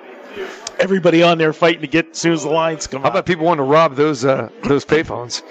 Everybody 0.79 1.23
on 1.23 1.39
there 1.39 1.53
fighting 1.53 1.81
to 1.83 1.87
get 1.87 2.11
as 2.11 2.19
soon 2.19 2.33
as 2.33 2.43
the 2.43 2.51
lines 2.51 2.87
come 2.87 3.03
How 3.03 3.09
out. 3.09 3.13
about 3.13 3.27
people 3.27 3.45
wanting 3.47 3.65
to 3.65 3.71
rob 3.71 3.95
those 3.95 4.25
uh, 4.25 4.49
those 4.65 4.85
payphones? 4.85 5.43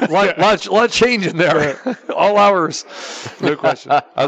lot, 0.10 0.38
lot, 0.38 0.66
lot 0.68 0.84
of 0.84 0.92
change 0.92 1.26
in 1.26 1.36
there. 1.36 1.80
All 2.14 2.36
hours. 2.36 2.84
No 3.40 3.56
question. 3.56 3.92
I, 3.92 4.26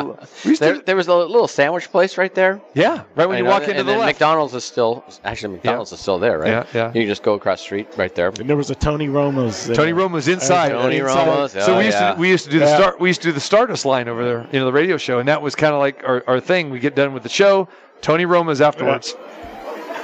There, 0.58 0.74
to, 0.74 0.82
there 0.84 0.96
was 0.96 1.08
a 1.08 1.14
little 1.14 1.46
sandwich 1.48 1.90
place 1.90 2.18
right 2.18 2.34
there. 2.34 2.60
yeah, 2.74 3.04
right 3.14 3.26
when 3.26 3.36
I 3.36 3.38
you 3.38 3.44
know, 3.44 3.50
walk 3.50 3.62
into 3.62 3.76
and 3.76 3.86
the 3.88 3.92
then 3.92 4.00
left. 4.00 4.16
McDonald's 4.16 4.54
is 4.54 4.64
still 4.64 5.04
actually 5.24 5.54
McDonald's 5.54 5.92
is 5.92 6.00
still 6.00 6.18
there, 6.18 6.38
right? 6.40 6.48
Yeah, 6.48 6.66
yeah. 6.74 6.86
You 6.88 7.02
can 7.02 7.08
just 7.08 7.22
go 7.22 7.34
across 7.34 7.60
the 7.60 7.64
street 7.64 7.88
right 7.96 8.14
there. 8.14 8.28
and 8.28 8.48
there 8.50 8.56
was 8.56 8.70
a 8.70 8.74
Tony 8.74 9.08
Roma's. 9.08 9.66
there. 9.66 9.76
Tony 9.76 9.92
Roma's 9.92 10.28
inside. 10.28 10.70
Tony 10.70 10.98
inside. 10.98 11.26
Roma's. 11.26 11.52
So 11.52 11.74
oh, 11.74 11.78
we 11.78 11.84
used 11.84 11.98
yeah. 11.98 12.14
to 12.14 12.20
we 12.20 12.28
used 12.28 12.44
to 12.46 12.50
do 12.50 12.58
the 12.58 12.64
Yeah. 12.66 12.76
start 12.76 13.00
we 13.00 13.08
used 13.08 13.22
to 13.22 13.28
do 13.28 13.32
the 13.32 13.40
Stardust 13.40 13.84
line 13.84 14.08
over 14.08 14.24
there, 14.24 14.48
you 14.52 14.58
know, 14.58 14.64
the 14.66 14.72
radio 14.72 14.96
show, 14.96 15.18
and 15.20 15.28
that 15.28 15.40
was 15.40 15.54
kind 15.54 15.72
of 15.72 15.78
like 15.78 16.02
our, 16.04 16.24
our 16.26 16.40
thing. 16.40 16.70
We 16.70 16.80
get 16.80 16.94
done 16.96 17.12
with 17.12 17.22
the 17.22 17.28
show, 17.28 17.68
Tony 18.00 18.24
Roma's 18.24 18.60
afterwards. 18.60 19.14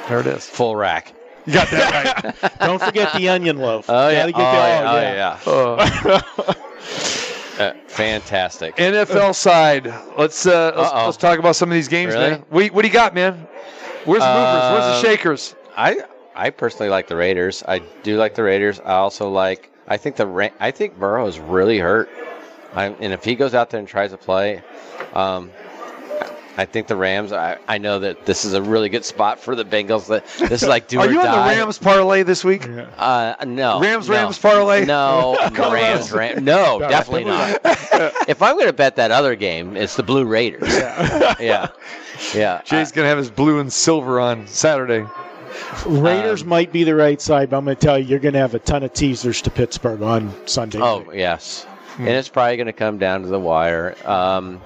There 0.08 0.20
it 0.20 0.26
is. 0.26 0.46
full 0.46 0.76
rack. 0.76 1.12
You 1.46 1.52
got 1.54 1.70
that 1.70 2.24
right. 2.42 2.58
Don't 2.60 2.80
forget 2.80 3.12
the 3.14 3.28
onion 3.28 3.58
loaf. 3.58 3.86
Oh 3.88 4.08
yeah. 4.08 4.26
Get 4.30 4.34
oh, 4.36 4.38
the- 4.38 5.00
yeah. 5.02 5.38
oh, 5.46 5.76
oh, 5.78 6.12
yeah. 6.36 6.44
Uh, 6.44 6.54
Uh, 7.58 7.72
fantastic. 7.86 8.74
NFL 8.78 9.32
side. 9.32 9.86
Let's 10.18 10.44
uh, 10.44 10.72
let's, 10.76 10.92
let's 10.92 11.16
talk 11.16 11.38
about 11.38 11.54
some 11.54 11.68
of 11.70 11.74
these 11.74 11.86
games, 11.86 12.12
Really? 12.12 12.30
man. 12.30 12.44
We, 12.50 12.68
what 12.70 12.82
do 12.82 12.88
you 12.88 12.92
got, 12.92 13.14
man? 13.14 13.46
Where's 14.04 14.24
the 14.24 14.26
movers? 14.34 14.72
Where's 14.72 14.84
the 14.84 14.94
Um, 14.96 15.02
shakers? 15.16 15.54
I 15.76 16.02
I 16.34 16.50
personally 16.50 16.90
like 16.90 17.06
the 17.06 17.14
Raiders. 17.14 17.62
I 17.68 17.78
do 18.02 18.16
like 18.16 18.34
the 18.34 18.42
Raiders. 18.42 18.80
I 18.80 18.94
also 18.94 19.30
like. 19.30 19.70
I 19.86 19.96
think 19.98 20.16
the 20.16 20.26
Ra- 20.26 20.48
I 20.58 20.72
think 20.72 20.98
Burrow 20.98 21.28
is 21.28 21.38
really 21.38 21.78
hurt. 21.78 22.10
I, 22.74 22.86
and 22.86 23.12
if 23.12 23.22
he 23.22 23.36
goes 23.36 23.54
out 23.54 23.70
there 23.70 23.78
and 23.78 23.86
tries 23.88 24.10
to 24.10 24.16
play, 24.16 24.60
um, 25.12 25.52
I 26.56 26.64
think 26.64 26.86
the 26.86 26.94
Rams. 26.96 27.32
I, 27.32 27.58
I 27.66 27.78
know 27.78 27.98
that 27.98 28.26
this 28.26 28.44
is 28.44 28.52
a 28.54 28.62
really 28.62 28.88
good 28.88 29.04
spot 29.04 29.40
for 29.40 29.56
the 29.56 29.64
Bengals. 29.64 30.06
That 30.06 30.24
this 30.48 30.62
is 30.62 30.68
like 30.68 30.86
do 30.88 31.00
Are 31.00 31.06
or 31.06 31.10
you 31.10 31.18
on 31.20 31.24
the 31.26 31.54
Rams 31.56 31.78
parlay 31.78 32.22
this 32.22 32.44
week? 32.44 32.68
Uh, 32.96 33.34
no. 33.44 33.80
Rams, 33.80 34.08
no. 34.08 34.14
Rams 34.14 34.38
parlay? 34.38 34.84
No, 34.84 35.36
Rams, 35.58 36.12
Rams. 36.12 36.40
No, 36.42 36.78
definitely 36.78 37.24
not. 37.24 37.60
if 38.28 38.40
I'm 38.42 38.54
going 38.54 38.66
to 38.66 38.72
bet 38.72 38.96
that 38.96 39.10
other 39.10 39.34
game, 39.34 39.76
it's 39.76 39.96
the 39.96 40.02
Blue 40.02 40.24
Raiders. 40.24 40.68
Yeah, 41.40 41.68
yeah. 42.34 42.62
Jay's 42.64 42.92
gonna 42.92 43.08
have 43.08 43.18
his 43.18 43.30
blue 43.30 43.58
and 43.58 43.72
silver 43.72 44.20
on 44.20 44.46
Saturday. 44.46 45.04
Raiders 45.86 46.42
Um, 46.42 46.48
might 46.48 46.72
be 46.72 46.84
the 46.84 46.94
right 46.94 47.20
side, 47.20 47.50
but 47.50 47.58
I'm 47.58 47.64
going 47.64 47.76
to 47.76 47.80
tell 47.84 47.98
you, 47.98 48.06
you're 48.06 48.18
going 48.18 48.32
to 48.34 48.40
have 48.40 48.54
a 48.54 48.58
ton 48.58 48.82
of 48.82 48.92
teasers 48.92 49.40
to 49.42 49.50
Pittsburgh 49.50 50.02
on 50.02 50.32
Sunday. 50.46 50.80
Oh 50.80 51.00
night. 51.00 51.16
yes, 51.16 51.64
Hmm. 51.96 52.02
and 52.02 52.10
it's 52.16 52.28
probably 52.28 52.56
going 52.56 52.66
to 52.66 52.72
come 52.72 52.98
down 52.98 53.22
to 53.22 53.28
the 53.28 53.38
wire. 53.38 53.94
Um, 54.04 54.60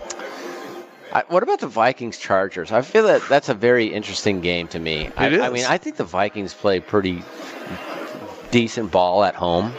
I, 1.12 1.25
what 1.29 1.42
about 1.42 1.61
the 1.61 1.66
Vikings 1.68 2.18
Chargers? 2.18 2.71
I 2.73 2.83
feel 2.83 3.05
that 3.07 3.23
that's 3.29 3.49
a 3.49 3.55
very 3.55 3.87
interesting 3.87 4.40
game 4.40 4.68
to 4.68 4.79
me. 4.79 5.11
I, 5.16 5.27
It 5.27 5.40
I 5.40 5.47
is. 5.47 5.53
mean, 5.53 5.64
I 5.64 5.79
think 5.79 5.97
the 5.97 6.05
Vikings 6.05 6.55
play 6.55 6.81
pretty 6.81 7.23
decent 8.51 8.90
ball 8.90 9.25
at 9.25 9.35
home, 9.35 9.73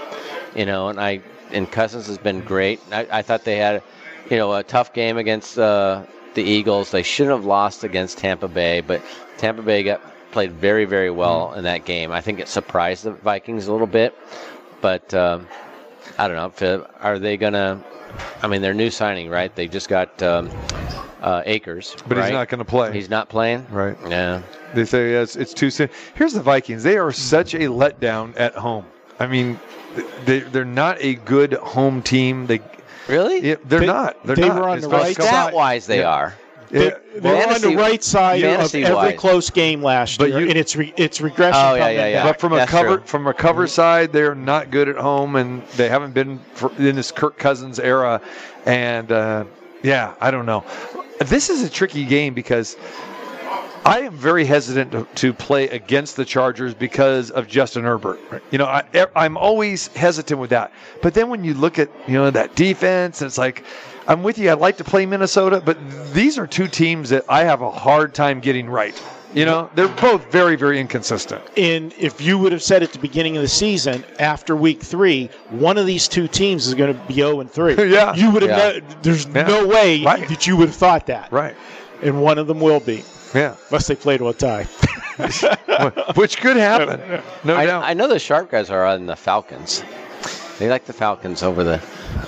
you 0.55 0.65
know, 0.65 0.89
and 0.89 0.99
I 0.99 1.21
and 1.51 1.69
Cousins 1.71 2.07
has 2.07 2.17
been 2.17 2.41
great. 2.41 2.79
I, 2.91 3.07
I 3.11 3.21
thought 3.21 3.43
they 3.43 3.57
had, 3.57 3.83
you 4.29 4.37
know, 4.37 4.53
a 4.53 4.63
tough 4.63 4.93
game 4.93 5.17
against 5.17 5.57
uh, 5.57 6.03
the 6.33 6.43
Eagles. 6.43 6.91
They 6.91 7.03
shouldn't 7.03 7.35
have 7.35 7.45
lost 7.45 7.83
against 7.83 8.17
Tampa 8.17 8.47
Bay, 8.47 8.81
but 8.81 9.01
Tampa 9.37 9.61
Bay 9.61 9.83
got 9.83 10.01
played 10.31 10.51
very, 10.51 10.85
very 10.85 11.09
well 11.09 11.53
in 11.53 11.63
that 11.63 11.85
game. 11.85 12.11
I 12.11 12.21
think 12.21 12.39
it 12.39 12.47
surprised 12.47 13.03
the 13.03 13.11
Vikings 13.11 13.67
a 13.67 13.71
little 13.71 13.87
bit, 13.87 14.17
but. 14.81 15.13
Um, 15.13 15.47
I 16.17 16.27
don't 16.27 16.35
know. 16.35 16.47
if, 16.47 16.85
Are 16.99 17.17
they 17.19 17.37
gonna? 17.37 17.81
I 18.41 18.47
mean, 18.47 18.61
their 18.61 18.73
new 18.73 18.89
signing, 18.89 19.29
right? 19.29 19.53
They 19.55 19.67
just 19.67 19.87
got 19.87 20.21
um, 20.21 20.49
uh, 21.21 21.43
Akers, 21.45 21.95
But 22.07 22.17
right? 22.17 22.25
he's 22.25 22.33
not 22.33 22.49
gonna 22.49 22.65
play. 22.65 22.91
He's 22.93 23.09
not 23.09 23.29
playing. 23.29 23.65
right. 23.71 23.97
Yeah. 24.07 24.41
They 24.73 24.85
say 24.85 25.13
yeah, 25.13 25.21
it's, 25.21 25.35
it's 25.35 25.53
too 25.53 25.69
soon. 25.71 25.89
Here's 26.15 26.33
the 26.33 26.41
Vikings. 26.41 26.83
They 26.83 26.97
are 26.97 27.11
such 27.11 27.53
a 27.55 27.59
letdown 27.61 28.33
at 28.39 28.53
home. 28.55 28.85
I 29.19 29.27
mean, 29.27 29.59
they 30.25 30.39
they're 30.39 30.63
not 30.65 30.97
a 31.01 31.15
good 31.15 31.53
home 31.53 32.01
team. 32.01 32.45
They 32.47 32.61
Really? 33.07 33.39
Yeah, 33.39 33.55
they're 33.65 33.79
They- 33.79 33.85
not. 33.87 34.23
They're 34.23 34.35
they 34.35 34.47
not. 34.47 34.61
were 34.61 34.69
on 34.69 34.77
It's 34.77 34.85
the 34.87 34.93
right 34.93 35.15
side. 35.15 35.23
Stat 35.25 35.53
wise, 35.53 35.87
they 35.87 35.99
Yeah. 36.01 36.09
are. 36.13 36.33
They, 36.69 36.85
Yeah, 36.85 36.91
they 37.15 37.31
were 37.31 37.53
on 37.55 37.61
the 37.61 37.75
right 37.75 38.03
side 38.03 38.43
of 38.43 38.75
every 38.75 38.93
wise. 38.93 39.17
close 39.17 39.49
game 39.49 39.81
last 39.81 40.19
But 40.19 40.29
year, 40.29 40.41
you- 40.41 40.49
and 40.49 40.55
it's 40.59 40.75
re, 40.75 40.93
it's 40.95 41.19
regression. 41.19 41.59
Oh, 41.59 41.73
yeah, 41.73 41.79
coming 41.81 41.95
yeah, 41.95 42.07
yeah. 42.09 42.23
But 42.23 42.39
from 42.39 42.53
a 42.53 42.67
cover 42.67 42.97
true. 42.97 43.05
from 43.07 43.25
a 43.25 43.33
cover 43.33 43.65
side, 43.65 44.13
they're 44.13 44.35
not 44.35 44.69
good 44.69 44.87
at 44.87 44.95
home, 44.97 45.35
and 45.35 45.63
they 45.77 45.89
haven't 45.89 46.13
been 46.13 46.37
for, 46.53 46.71
in 46.77 46.95
this 46.95 47.11
Kirk 47.11 47.39
Cousins 47.39 47.79
era. 47.79 48.21
And 48.67 49.11
uh, 49.11 49.45
yeah, 49.83 50.15
I 50.19 50.31
don't 50.31 50.45
know. 50.45 50.63
This 51.19 51.49
is 51.49 51.63
a 51.63 51.69
tricky 51.69 52.05
game 52.05 52.33
because 52.33 52.77
I 53.85 54.01
am 54.01 54.13
very 54.13 54.45
hesitant 54.45 54.91
to, 54.91 55.07
to 55.15 55.33
play 55.33 55.67
against 55.69 56.15
the 56.15 56.25
Chargers 56.25 56.73
because 56.73 57.31
of 57.31 57.47
Justin 57.47 57.83
Herbert. 57.83 58.19
You 58.51 58.57
know, 58.57 58.65
I, 58.65 58.83
er, 58.93 59.09
I'm 59.15 59.37
always 59.37 59.87
hesitant 59.87 60.39
with 60.39 60.49
that. 60.49 60.71
But 61.01 61.13
then 61.13 61.29
when 61.29 61.43
you 61.43 61.53
look 61.53 61.79
at 61.79 61.89
you 62.07 62.13
know 62.13 62.29
that 62.29 62.55
defense, 62.55 63.21
it's 63.21 63.37
like 63.37 63.63
I'm 64.07 64.23
with 64.23 64.37
you. 64.37 64.51
I'd 64.51 64.59
like 64.59 64.77
to 64.77 64.83
play 64.83 65.05
Minnesota, 65.05 65.61
but 65.63 65.77
these 66.13 66.37
are 66.37 66.47
two 66.47 66.67
teams 66.67 67.09
that 67.09 67.25
I 67.29 67.43
have 67.45 67.61
a 67.61 67.71
hard 67.71 68.13
time 68.13 68.39
getting 68.39 68.69
right. 68.69 69.01
You 69.33 69.45
know, 69.45 69.69
they're 69.75 69.87
both 69.87 70.31
very, 70.31 70.55
very 70.55 70.79
inconsistent. 70.79 71.43
And 71.55 71.93
if 71.99 72.19
you 72.19 72.37
would 72.39 72.51
have 72.51 72.63
said 72.63 72.81
at 72.81 72.91
the 72.91 72.99
beginning 72.99 73.35
of 73.37 73.43
the 73.43 73.47
season, 73.47 74.03
after 74.19 74.55
week 74.55 74.81
three, 74.81 75.29
one 75.49 75.77
of 75.77 75.85
these 75.85 76.07
two 76.07 76.27
teams 76.27 76.65
is 76.67 76.73
going 76.73 76.93
to 76.95 76.99
be 77.07 77.13
0 77.13 77.39
and 77.41 77.51
3. 77.51 77.75
Yeah. 77.91 78.15
You 78.15 78.31
would 78.31 78.41
have, 78.41 78.51
Yeah. 78.51 78.79
no, 78.79 78.95
there's 79.03 79.25
Yeah. 79.27 79.43
no 79.47 79.67
way 79.67 80.03
Right. 80.03 80.27
that 80.29 80.47
you 80.47 80.57
would 80.57 80.69
have 80.69 80.75
thought 80.75 81.05
that. 81.07 81.31
Right. 81.31 81.55
And 82.01 82.21
one 82.23 82.39
of 82.39 82.47
them 82.47 82.59
will 82.59 82.79
be, 82.79 83.03
Yeah. 83.35 83.53
unless 83.69 83.85
they 83.87 83.95
play 83.95 84.17
to 84.17 84.29
a 84.29 84.33
tie. 84.33 84.63
Which 86.15 86.37
could 86.37 86.55
happen. 86.57 87.21
No 87.43 87.55
I, 87.55 87.65
doubt. 87.65 87.83
I 87.83 87.93
know 87.93 88.07
the 88.07 88.19
sharp 88.19 88.49
guys 88.49 88.69
are 88.69 88.85
on 88.85 89.05
the 89.05 89.15
Falcons. 89.15 89.83
They 90.57 90.69
like 90.69 90.85
the 90.85 90.93
Falcons 90.93 91.43
over 91.43 91.63
the 91.63 91.79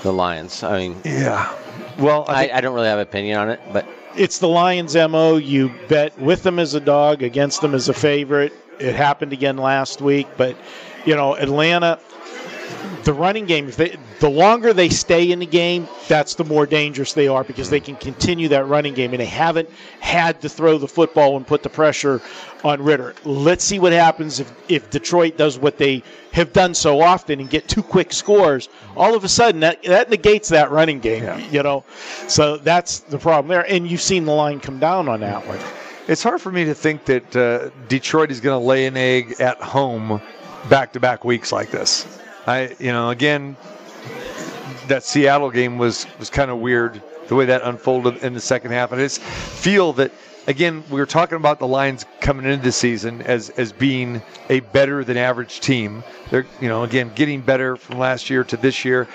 the 0.03 0.13
Lions. 0.13 0.61
I 0.63 0.77
mean, 0.77 1.01
yeah. 1.03 1.51
Well, 1.97 2.25
I 2.27 2.33
I, 2.33 2.39
think, 2.41 2.53
I 2.53 2.61
don't 2.61 2.73
really 2.75 2.87
have 2.87 2.99
an 2.99 3.03
opinion 3.03 3.37
on 3.39 3.49
it, 3.49 3.59
but 3.73 3.85
It's 4.15 4.39
the 4.39 4.47
Lions' 4.47 4.95
MO. 4.95 5.37
You 5.37 5.71
bet 5.87 6.17
with 6.19 6.43
them 6.43 6.59
as 6.59 6.73
a 6.73 6.79
dog, 6.79 7.23
against 7.23 7.61
them 7.61 7.73
as 7.73 7.87
a 7.89 7.93
favorite. 7.93 8.53
It 8.79 8.95
happened 8.95 9.31
again 9.31 9.57
last 9.57 10.01
week, 10.01 10.27
but, 10.37 10.57
you 11.05 11.15
know, 11.15 11.35
Atlanta, 11.35 11.99
the 13.03 13.13
running 13.13 13.45
game, 13.45 13.67
if 13.67 13.75
they, 13.75 13.97
the 14.19 14.29
longer 14.29 14.73
they 14.73 14.89
stay 14.89 15.31
in 15.31 15.39
the 15.39 15.45
game, 15.45 15.87
that's 16.07 16.35
the 16.35 16.43
more 16.43 16.65
dangerous 16.65 17.13
they 17.13 17.27
are 17.27 17.43
because 17.43 17.69
they 17.69 17.79
can 17.79 17.95
continue 17.95 18.47
that 18.49 18.67
running 18.67 18.93
game, 18.93 19.11
and 19.11 19.19
they 19.19 19.25
haven't 19.25 19.69
had 19.99 20.41
to 20.41 20.49
throw 20.49 20.77
the 20.77 20.87
football 20.87 21.37
and 21.37 21.45
put 21.47 21.63
the 21.63 21.69
pressure 21.69 22.21
on 22.63 22.81
Ridder. 22.83 23.15
Let's 23.23 23.63
see 23.63 23.79
what 23.79 23.91
happens 23.93 24.39
if, 24.39 24.51
if 24.69 24.89
Detroit 24.89 25.37
does 25.37 25.57
what 25.57 25.77
they 25.77 26.03
have 26.31 26.53
done 26.53 26.73
so 26.73 27.01
often 27.01 27.39
and 27.39 27.49
get 27.49 27.67
two 27.67 27.81
quick 27.83 28.13
scores. 28.13 28.69
All 28.95 29.15
of 29.15 29.23
a 29.23 29.29
sudden, 29.29 29.61
that, 29.61 29.81
that 29.83 30.09
negates 30.09 30.49
that 30.49 30.71
running 30.71 30.99
game, 30.99 31.23
Yeah. 31.23 31.37
you 31.49 31.63
know. 31.63 31.83
So 32.27 32.57
that's 32.57 32.99
the 32.99 33.17
problem 33.17 33.49
there, 33.49 33.65
and 33.71 33.87
you've 33.89 34.01
seen 34.01 34.25
the 34.25 34.33
line 34.33 34.59
come 34.59 34.79
down 34.79 35.07
on 35.09 35.21
that 35.21 35.45
one. 35.47 35.59
it's 36.07 36.23
hard 36.23 36.41
for 36.41 36.51
me 36.51 36.65
to 36.65 36.73
think 36.75 37.05
that 37.05 37.35
uh, 37.35 37.69
Detroit 37.87 38.31
is 38.31 38.39
going 38.41 38.59
to 38.59 38.65
lay 38.65 38.85
an 38.85 38.97
egg 38.97 39.35
at 39.39 39.59
home 39.61 40.21
back-to-back 40.69 41.23
weeks 41.25 41.51
like 41.51 41.71
this. 41.71 42.05
I, 42.47 42.75
you 42.79 42.91
know, 42.91 43.09
again, 43.09 43.55
that 44.87 45.03
Seattle 45.03 45.51
game 45.51 45.77
was 45.77 46.07
was 46.19 46.29
kind 46.29 46.51
of 46.51 46.59
weird 46.59 47.01
the 47.27 47.35
way 47.35 47.45
that 47.45 47.61
unfolded 47.63 48.17
in 48.23 48.33
the 48.33 48.41
second 48.41 48.71
half. 48.71 48.91
And 48.91 48.99
I 48.99 49.05
just 49.05 49.21
feel 49.21 49.93
that 49.93 50.11
again 50.47 50.83
we 50.89 50.99
were 50.99 51.05
talking 51.05 51.37
about 51.37 51.59
the 51.59 51.67
Lions 51.67 52.05
coming 52.19 52.45
into 52.45 52.63
the 52.63 52.71
season 52.71 53.21
as 53.21 53.49
as 53.51 53.71
being 53.71 54.21
a 54.49 54.59
better 54.59 55.03
than 55.03 55.17
average 55.17 55.59
team. 55.59 56.03
They're 56.29 56.45
you 56.59 56.67
know 56.67 56.83
again 56.83 57.11
getting 57.15 57.41
better 57.41 57.77
from 57.77 57.99
last 57.99 58.29
year 58.29 58.43
to 58.45 58.57
this 58.57 58.83
year. 58.83 59.07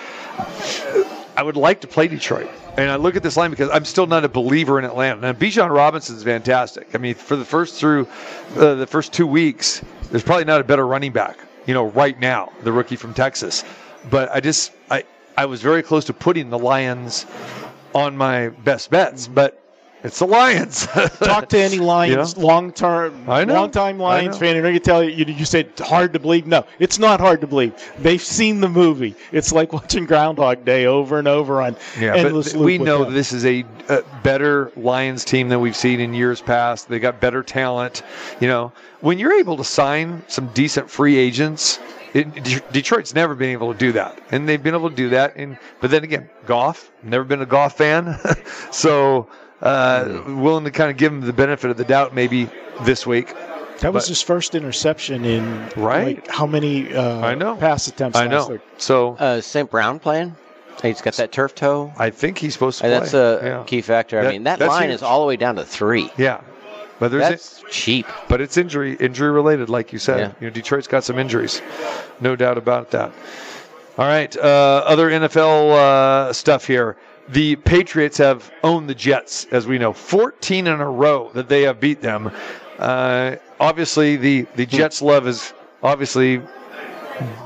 I 1.37 1.43
would 1.43 1.57
like 1.57 1.83
to 1.83 1.87
play 1.87 2.09
Detroit. 2.09 2.49
And 2.79 2.91
I 2.91 2.97
look 2.97 3.17
at 3.17 3.23
this 3.23 3.37
line 3.39 3.51
because 3.51 3.71
I'm 3.71 3.87
still 3.87 4.07
not 4.07 4.25
a 4.25 4.29
believer 4.29 4.79
in 4.79 4.85
Atlanta. 4.85 5.21
Now, 5.21 5.33
Bijan 5.33 5.71
Robinson's 5.71 6.23
fantastic. 6.23 6.95
I 6.95 6.99
mean, 6.99 7.15
for 7.15 7.35
the 7.35 7.45
first 7.45 7.77
through 7.77 8.07
uh, 8.57 8.75
the 8.75 8.87
first 8.87 9.15
two 9.15 9.27
weeks, 9.27 9.83
there's 10.11 10.23
probably 10.23 10.45
not 10.45 10.61
a 10.61 10.65
better 10.65 10.87
running 10.87 11.13
back, 11.13 11.39
you 11.67 11.75
know, 11.75 11.87
right 11.87 12.19
now, 12.19 12.53
the 12.63 12.73
rookie 12.73 12.97
from 12.97 13.15
Texas. 13.15 13.65
But 14.11 14.31
I 14.31 14.41
just, 14.41 14.73
I, 14.91 15.05
I 15.37 15.47
was 15.47 15.63
very 15.63 15.83
close 15.83 16.05
to 16.07 16.13
putting 16.13 16.51
the 16.51 16.59
Lions 16.59 17.27
on 17.95 18.17
my 18.17 18.49
best 18.51 18.91
bets, 18.91 19.27
but 19.27 19.63
it's 20.07 20.21
the 20.21 20.27
Lions. 20.27 20.87
Talk 21.19 21.49
to 21.49 21.59
any 21.59 21.79
Lions 21.79 22.37
long 22.37 22.73
term, 22.73 23.27
long 23.27 23.71
time 23.71 23.99
Lions 23.99 24.39
fan, 24.39 24.55
and 24.57 24.65
they're 24.65 24.71
gonna 24.73 24.81
tell 24.81 25.03
you, 25.03 25.11
you. 25.11 25.35
You 25.35 25.45
said 25.45 25.73
hard 25.79 26.13
to 26.13 26.21
believe. 26.21 26.47
No, 26.47 26.65
it's 26.79 26.99
not 26.99 27.21
hard 27.21 27.41
to 27.41 27.47
believe. 27.49 27.75
They've 27.99 28.23
seen 28.23 28.61
the 28.61 28.69
movie. 28.69 29.17
It's 29.33 29.53
like 29.53 29.73
watching 29.75 30.07
Groundhog 30.07 30.65
Day 30.65 30.87
over 30.87 31.19
and 31.19 31.27
over 31.27 31.61
on 31.61 31.77
Yeah, 31.99 32.15
endless 32.15 32.53
but 32.53 32.61
loop 32.61 32.67
we 32.67 32.79
know 32.79 33.05
them. 33.05 33.15
this 33.15 33.33
is 33.33 33.45
a, 33.45 33.65
a 33.89 34.03
better 34.23 34.71
Lions 34.77 35.25
team 35.25 35.49
than 35.49 35.61
we've 35.61 35.77
seen 35.77 35.99
in 35.99 36.15
years 36.15 36.41
past. 36.41 36.89
They 36.89 37.01
got 37.01 37.21
better 37.21 37.43
talent. 37.43 38.03
You 38.41 38.47
know, 38.47 38.73
when 39.01 39.19
you're 39.19 39.35
able 39.35 39.57
to 39.57 39.65
sign 39.65 40.23
some 40.29 40.47
decent 40.55 40.89
free 40.89 41.17
agents, 41.17 41.81
it, 42.15 42.63
Detroit's 42.73 43.13
never 43.13 43.35
been 43.35 43.51
able 43.51 43.73
to 43.73 43.79
do 43.79 43.91
that, 43.93 44.19
and 44.31 44.49
they've 44.49 44.63
been 44.63 44.75
able 44.75 44.89
to 44.89 44.97
do 44.97 45.09
that. 45.11 45.35
And 45.37 45.59
but 45.81 45.91
then 45.91 46.05
again, 46.05 46.31
Goff, 46.47 46.93
never 47.03 47.25
been 47.25 47.43
a 47.43 47.47
Goff 47.47 47.77
fan, 47.77 48.19
so 48.71 49.29
uh, 49.63 50.23
willing 50.27 50.65
to 50.65 50.71
kind 50.71 50.91
of 50.91 50.97
give 50.97 51.13
him 51.13 51.21
the 51.23 51.33
benefit 51.33 51.71
of 51.71 51.77
the 51.77 51.85
doubt 51.85 52.15
maybe 52.15 52.49
this 52.83 53.07
week. 53.07 53.35
That 53.81 53.93
was 53.93 54.05
but- 54.05 54.09
his 54.09 54.23
first 54.23 54.55
interception 54.55 55.25
in 55.25 55.69
Right. 55.77 56.17
like, 56.17 56.29
how 56.29 56.47
many 56.47 56.95
uh, 56.95 57.21
I 57.21 57.35
know. 57.35 57.57
pass 57.57 57.87
attempts? 57.89 58.17
I 58.19 58.27
know. 58.27 58.49
week? 58.49 58.61
So 58.79 59.17
uh, 59.19 59.41
St. 59.41 59.71
Brown 59.71 59.99
playing. 59.99 60.35
He's 60.83 61.01
got 61.01 61.15
that 61.15 61.33
turf 61.33 61.55
toe. 61.55 61.91
I 61.99 62.11
think 62.11 62.37
he's 62.37 62.53
supposed 62.53 62.79
to 62.79 62.85
play. 62.85 62.91
That's 62.91 63.15
a 63.15 63.41
yeah. 63.43 63.65
key 63.67 63.81
factor. 63.81 64.19
I 64.21 64.25
That- 64.25 64.33
mean, 64.33 64.45
that 64.45 64.61
line 64.61 64.89
huge. 64.91 64.97
is 64.97 65.03
all 65.03 65.21
the 65.21 65.27
way 65.27 65.37
down 65.37 65.57
to 65.57 65.65
three. 65.65 66.11
Yeah, 66.19 66.41
but 66.99 67.11
there's 67.11 67.29
That's 67.29 67.65
cheap. 67.71 68.07
but 68.29 68.41
it's 68.43 68.57
injury 68.59 68.95
injury 69.01 69.31
related, 69.31 69.69
like 69.71 69.93
you 69.93 69.99
said. 69.99 70.19
Yeah. 70.21 70.33
You 70.41 70.47
know, 70.49 70.51
Detroit's 70.53 70.87
got 70.87 71.03
some 71.05 71.19
injuries, 71.19 71.63
no 72.21 72.37
doubt 72.37 72.59
about 72.59 72.91
that. 72.91 73.11
All 73.99 74.07
right, 74.07 74.35
uh, 74.37 74.83
other 74.87 75.09
NFL 75.11 75.73
uh, 76.29 76.33
stuff 76.35 76.67
here. 76.67 76.97
The 77.29 77.57
Patriots 77.57 78.19
have 78.19 78.53
owned 78.63 78.89
the 78.89 78.95
Jets, 78.95 79.47
as 79.51 79.67
we 79.67 79.79
know, 79.79 79.93
14 79.93 80.67
in 80.67 80.81
a 80.81 80.89
row 80.89 81.31
that 81.35 81.49
they 81.49 81.63
have 81.63 81.81
beat 81.81 82.01
them. 82.01 82.31
Uh, 82.79 83.37
obviously, 83.59 84.17
the 84.17 84.47
the 84.55 84.67
Jets' 84.67 85.03
love 85.03 85.27
is 85.27 85.53
obviously 85.83 86.41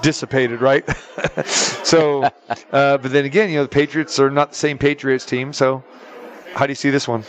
dissipated, 0.03 0.61
right? 0.61 0.85
so, 1.47 2.25
uh, 2.73 2.99
but 2.99 3.11
then 3.11 3.25
again, 3.25 3.49
you 3.51 3.57
know, 3.57 3.62
the 3.62 3.69
Patriots 3.69 4.19
are 4.19 4.31
not 4.31 4.51
the 4.51 4.57
same 4.57 4.77
Patriots 4.77 5.25
team. 5.25 5.53
So, 5.53 5.83
how 6.55 6.66
do 6.66 6.73
you 6.73 6.77
see 6.77 6.90
this 6.90 7.09
one? 7.09 7.25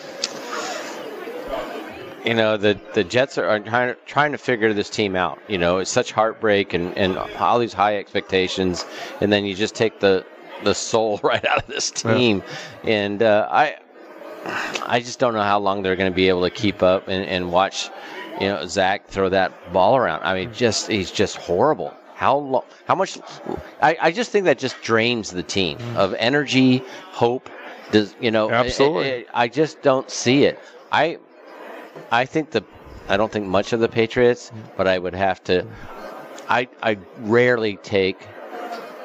You 2.26 2.36
know, 2.36 2.58
the 2.58 2.80
the 2.94 3.04
Jets 3.04 3.38
are, 3.38 3.48
are 3.48 3.60
trying 3.60 3.96
to, 3.96 4.00
trying 4.06 4.32
to 4.34 4.38
figure 4.38 4.74
this 4.74 4.90
team 4.90 5.16
out. 5.16 5.40
You 5.48 5.58
know, 5.58 5.78
it's 5.78 5.90
such 5.90 6.12
heartbreak 6.12 6.74
and, 6.74 6.96
and 6.98 7.18
all 7.18 7.60
these 7.60 7.74
high 7.74 7.98
expectations, 7.98 8.86
and 9.22 9.32
then 9.32 9.46
you 9.46 9.56
just 9.56 9.74
take 9.74 10.00
the 10.00 10.26
the 10.64 10.76
soul 10.76 11.20
right 11.24 11.44
out 11.46 11.58
of 11.60 11.68
this 11.68 11.92
Yeah. 12.04 12.14
team. 12.16 12.44
And 12.84 13.22
uh, 13.24 13.48
I 13.50 13.76
I 14.86 15.00
just 15.00 15.20
don't 15.20 15.34
know 15.34 15.44
how 15.44 15.60
long 15.60 15.84
they're 15.84 15.96
going 15.96 16.12
to 16.12 16.16
be 16.16 16.30
able 16.30 16.42
to 16.44 16.50
keep 16.50 16.82
up 16.82 17.08
and, 17.08 17.26
and 17.26 17.52
watch, 17.52 17.90
you 18.40 18.48
know, 18.48 18.66
Zach 18.66 19.08
throw 19.08 19.30
that 19.30 19.72
ball 19.72 19.96
around. 19.98 20.24
I 20.24 20.34
mean, 20.34 20.50
mm. 20.50 20.56
just 20.56 20.88
he's 20.88 21.12
just 21.12 21.38
horrible. 21.38 21.94
How 22.16 22.38
long? 22.38 22.64
How 22.86 22.96
much? 22.96 23.18
I, 23.82 23.98
I 24.02 24.12
just 24.12 24.32
think 24.32 24.46
that 24.46 24.58
just 24.58 24.82
drains 24.82 25.32
the 25.32 25.44
team 25.44 25.78
mm. 25.78 25.96
of 25.96 26.14
energy, 26.16 26.84
hope. 27.12 27.50
Does 27.92 28.16
you 28.20 28.32
know? 28.32 28.50
it- 28.50 28.54
Absolutely. 28.54 29.08
it- 29.08 29.28
I 29.34 29.48
just 29.48 29.82
don't 29.82 30.10
see 30.10 30.46
it. 30.46 30.60
I 30.92 31.18
I 32.12 32.26
think 32.26 32.52
the 32.52 32.64
I 33.10 33.18
don't 33.18 33.32
think 33.32 33.46
much 33.48 33.74
of 33.74 33.80
the 33.80 33.90
Patriots, 33.90 34.52
mm. 34.54 34.78
but 34.78 34.88
I 34.88 34.98
would 34.98 35.16
have 35.16 35.44
to. 35.46 35.66
I 36.50 36.68
I 36.82 36.98
rarely 37.20 37.78
take 37.78 38.28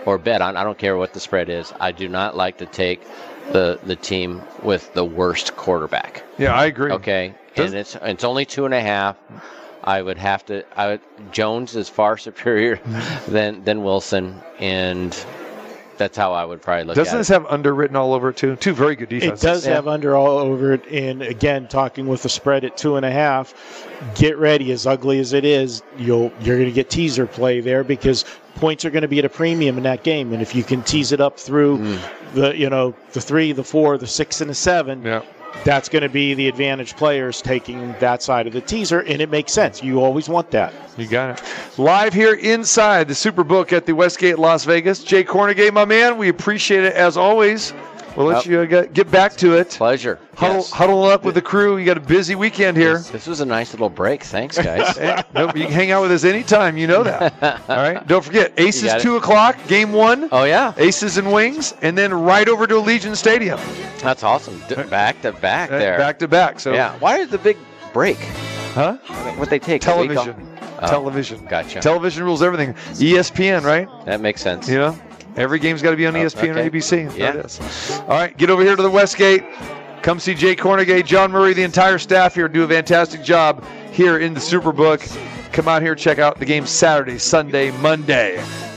or 0.07 0.17
bet 0.19 0.41
on. 0.41 0.57
I 0.57 0.65
don't 0.65 0.79
care 0.79 0.97
what 0.97 1.13
the 1.13 1.21
spread 1.21 1.51
is. 1.51 1.73
I 1.79 1.93
do 1.93 2.09
not 2.09 2.37
like 2.37 2.59
to 2.59 2.67
take 2.67 3.03
the 3.53 3.79
the 3.85 3.97
team 3.97 4.41
with 4.63 4.93
the 4.95 5.05
worst 5.05 5.57
quarterback. 5.57 6.25
Yeah, 6.39 6.55
I 6.55 6.65
agree. 6.67 6.93
Okay, 6.93 7.35
Does- 7.55 7.73
and 7.73 7.79
it's 7.81 7.97
it's 8.01 8.25
only 8.25 8.45
two 8.47 8.65
and 8.65 8.73
a 8.75 8.81
half. 8.81 9.17
I 9.85 10.03
would 10.03 10.19
have 10.19 10.45
to. 10.47 10.65
I 10.77 10.87
would, 10.89 11.01
Jones 11.33 11.77
is 11.77 11.89
far 11.89 12.17
superior 12.27 12.77
than 13.29 13.63
than 13.65 13.85
Wilson, 13.85 14.41
and 14.59 15.17
that's 15.97 16.17
how 16.17 16.33
I 16.35 16.45
would 16.45 16.61
probably 16.61 16.85
look 16.85 16.97
Doesn't 16.97 17.15
at 17.15 17.19
this 17.19 17.31
it. 17.31 17.35
have 17.35 17.47
underwritten 17.47 17.97
all 17.97 18.13
over 18.13 18.29
it 18.31 18.37
too? 18.37 18.57
Two 18.57 18.75
very 18.75 18.97
good 18.97 19.09
defenses. 19.09 19.43
It 19.43 19.47
does 19.47 19.67
Yeah. 19.67 19.75
have 19.75 19.89
under 19.89 20.15
all 20.15 20.39
over 20.39 20.75
it. 20.75 20.85
And 20.91 21.23
again, 21.23 21.69
talking 21.69 22.07
with 22.07 22.23
the 22.23 22.29
spread 22.29 22.65
at 22.65 22.77
two 22.77 22.97
and 22.97 23.07
a 23.07 23.11
half, 23.11 23.55
get 24.15 24.37
ready. 24.37 24.73
As 24.73 24.87
ugly 24.87 25.21
as 25.21 25.33
it 25.33 25.45
is, 25.45 25.83
you'll 25.97 26.33
you're 26.41 26.57
going 26.57 26.69
to 26.69 26.75
get 26.75 26.91
teaser 26.91 27.27
play 27.27 27.61
there 27.61 27.83
because 27.85 28.25
points 28.57 28.85
are 28.85 28.91
going 28.91 29.03
to 29.03 29.09
be 29.09 29.19
at 29.21 29.25
a 29.25 29.29
premium 29.29 29.77
in 29.77 29.85
that 29.85 30.03
game, 30.03 30.33
and 30.33 30.43
if 30.43 30.55
you 30.55 30.65
can 30.65 30.83
tease 30.83 31.13
it 31.13 31.21
up 31.21 31.39
through 31.39 31.79
Mm. 31.79 31.99
the 32.35 32.57
you 32.59 32.69
know 32.69 32.95
the 33.13 33.21
three, 33.21 33.53
the 33.53 33.65
four, 33.65 33.97
the 33.99 34.07
six, 34.07 34.41
and 34.41 34.51
the 34.51 34.55
seven, 34.55 35.03
Yeah. 35.05 35.23
that's 35.65 35.89
going 35.89 36.03
to 36.03 36.09
be 36.09 36.35
the 36.35 36.49
advantage 36.49 36.97
players 36.97 37.41
taking 37.41 37.95
that 38.01 38.23
side 38.23 38.47
of 38.47 38.53
the 38.53 38.61
teaser, 38.61 39.01
and 39.01 39.21
it 39.23 39.31
makes 39.31 39.53
sense. 39.53 39.83
You 39.83 40.03
always 40.03 40.29
want 40.29 40.51
that. 40.51 40.73
You 40.99 41.07
got 41.07 41.39
it. 41.39 41.43
Live 41.79 42.13
here 42.13 42.35
inside 42.35 43.09
the 43.09 43.15
Superbook 43.15 43.73
at 43.73 43.87
the 43.87 43.93
Westgate 43.95 44.39
Las 44.39 44.65
Vegas. 44.65 45.03
Jay 45.05 45.23
Kornegay, 45.25 45.73
my 45.73 45.85
man, 45.85 46.19
we 46.19 46.29
appreciate 46.29 46.85
it 46.85 46.95
as 46.95 47.17
always. 47.17 47.73
We'll 48.17 48.27
let 48.27 48.45
Yep. 48.45 48.47
you 48.47 48.61
uh, 48.61 48.65
get, 48.65 48.93
get 48.95 49.11
back 49.11 49.37
to 49.37 49.55
it. 49.59 49.71
Pleasure. 49.71 50.19
Huddle, 50.35 50.57
Yes. 50.57 50.71
huddle 50.71 51.05
up 51.05 51.25
with 51.25 51.35
the 51.35 51.43
crew. 51.43 51.77
You 51.77 51.85
got 51.85 51.97
a 51.97 52.01
busy 52.01 52.35
weekend 52.35 52.77
here. 52.77 52.95
This, 52.99 53.11
this 53.11 53.27
was 53.27 53.41
a 53.41 53.45
nice 53.47 53.73
little 53.73 53.89
break. 53.91 54.23
Thanks, 54.23 54.57
guys. 54.59 54.97
Nope, 55.35 55.57
you 55.57 55.65
can 55.65 55.73
hang 55.73 55.91
out 55.91 56.03
with 56.03 56.13
us 56.13 56.25
anytime. 56.25 56.77
You 56.79 56.87
know 56.87 57.03
that. 57.03 57.35
All 57.69 57.77
right. 57.77 58.07
Don't 58.07 58.25
forget, 58.25 58.53
Aces. 58.59 59.03
2 59.03 59.17
o'clock, 59.17 59.59
game 59.69 59.93
one. 59.93 60.29
oh 60.33 60.45
yeah, 60.45 60.73
Aces 60.79 61.19
and 61.19 61.31
Wings, 61.33 61.75
and 61.83 61.97
then 61.97 62.13
right 62.15 62.49
over 62.49 62.67
to 62.67 62.75
Allegiant 62.75 63.17
Stadium. 63.17 63.61
that's 64.01 64.23
awesome. 64.23 64.59
Back 64.89 65.21
to 65.23 65.33
back 65.33 65.69
there. 65.71 65.99
Back 65.99 66.19
to 66.21 66.29
back. 66.29 66.59
So, 66.61 66.73
yeah. 66.73 66.99
Why 66.99 67.19
is 67.19 67.29
the 67.29 67.39
big 67.39 67.57
break? 67.93 68.17
huh? 68.75 68.97
What 69.37 69.51
they 69.51 69.59
take? 69.59 69.83
off? 69.83 69.95
Television. 69.95 70.59
Oh, 70.81 70.87
Television. 70.89 71.45
Gotcha. 71.47 71.81
Television 71.81 72.25
rules 72.25 72.43
everything. 72.43 72.75
ESPN, 72.75 73.63
right? 73.65 73.89
that 74.07 74.21
makes 74.21 74.41
sense. 74.43 74.69
You 74.69 74.79
know, 74.79 74.99
every 75.37 75.59
game's 75.59 75.83
got 75.83 75.91
to 75.91 75.97
be 75.97 76.07
on 76.07 76.15
ESPN 76.15 76.51
okay. 76.51 76.67
or 76.67 76.71
ABC. 76.71 77.17
Yeah. 77.17 78.03
All 78.03 78.09
right, 78.09 78.37
get 78.37 78.51
over 78.51 78.63
here 78.63 78.77
to 78.77 78.83
the 78.83 78.91
Westgate. 78.91 79.45
Come 80.03 80.21
see 80.21 80.35
Jay 80.35 80.55
Kornegay, 80.55 81.05
John 81.05 81.33
Murray, 81.33 81.53
the 81.53 81.65
entire 81.65 81.99
staff 81.99 82.35
here 82.35 82.49
do 82.49 82.63
a 82.63 82.69
fantastic 82.69 83.23
job 83.23 83.65
here 83.93 84.19
in 84.19 84.35
the 84.35 84.41
Superbook. 84.41 85.03
Come 85.53 85.69
out 85.69 85.83
here, 85.83 85.95
check 85.95 86.19
out 86.19 86.39
the 86.39 86.45
game 86.45 86.67
Saturday, 86.67 87.19
Sunday, 87.19 87.71
Monday. 87.81 88.43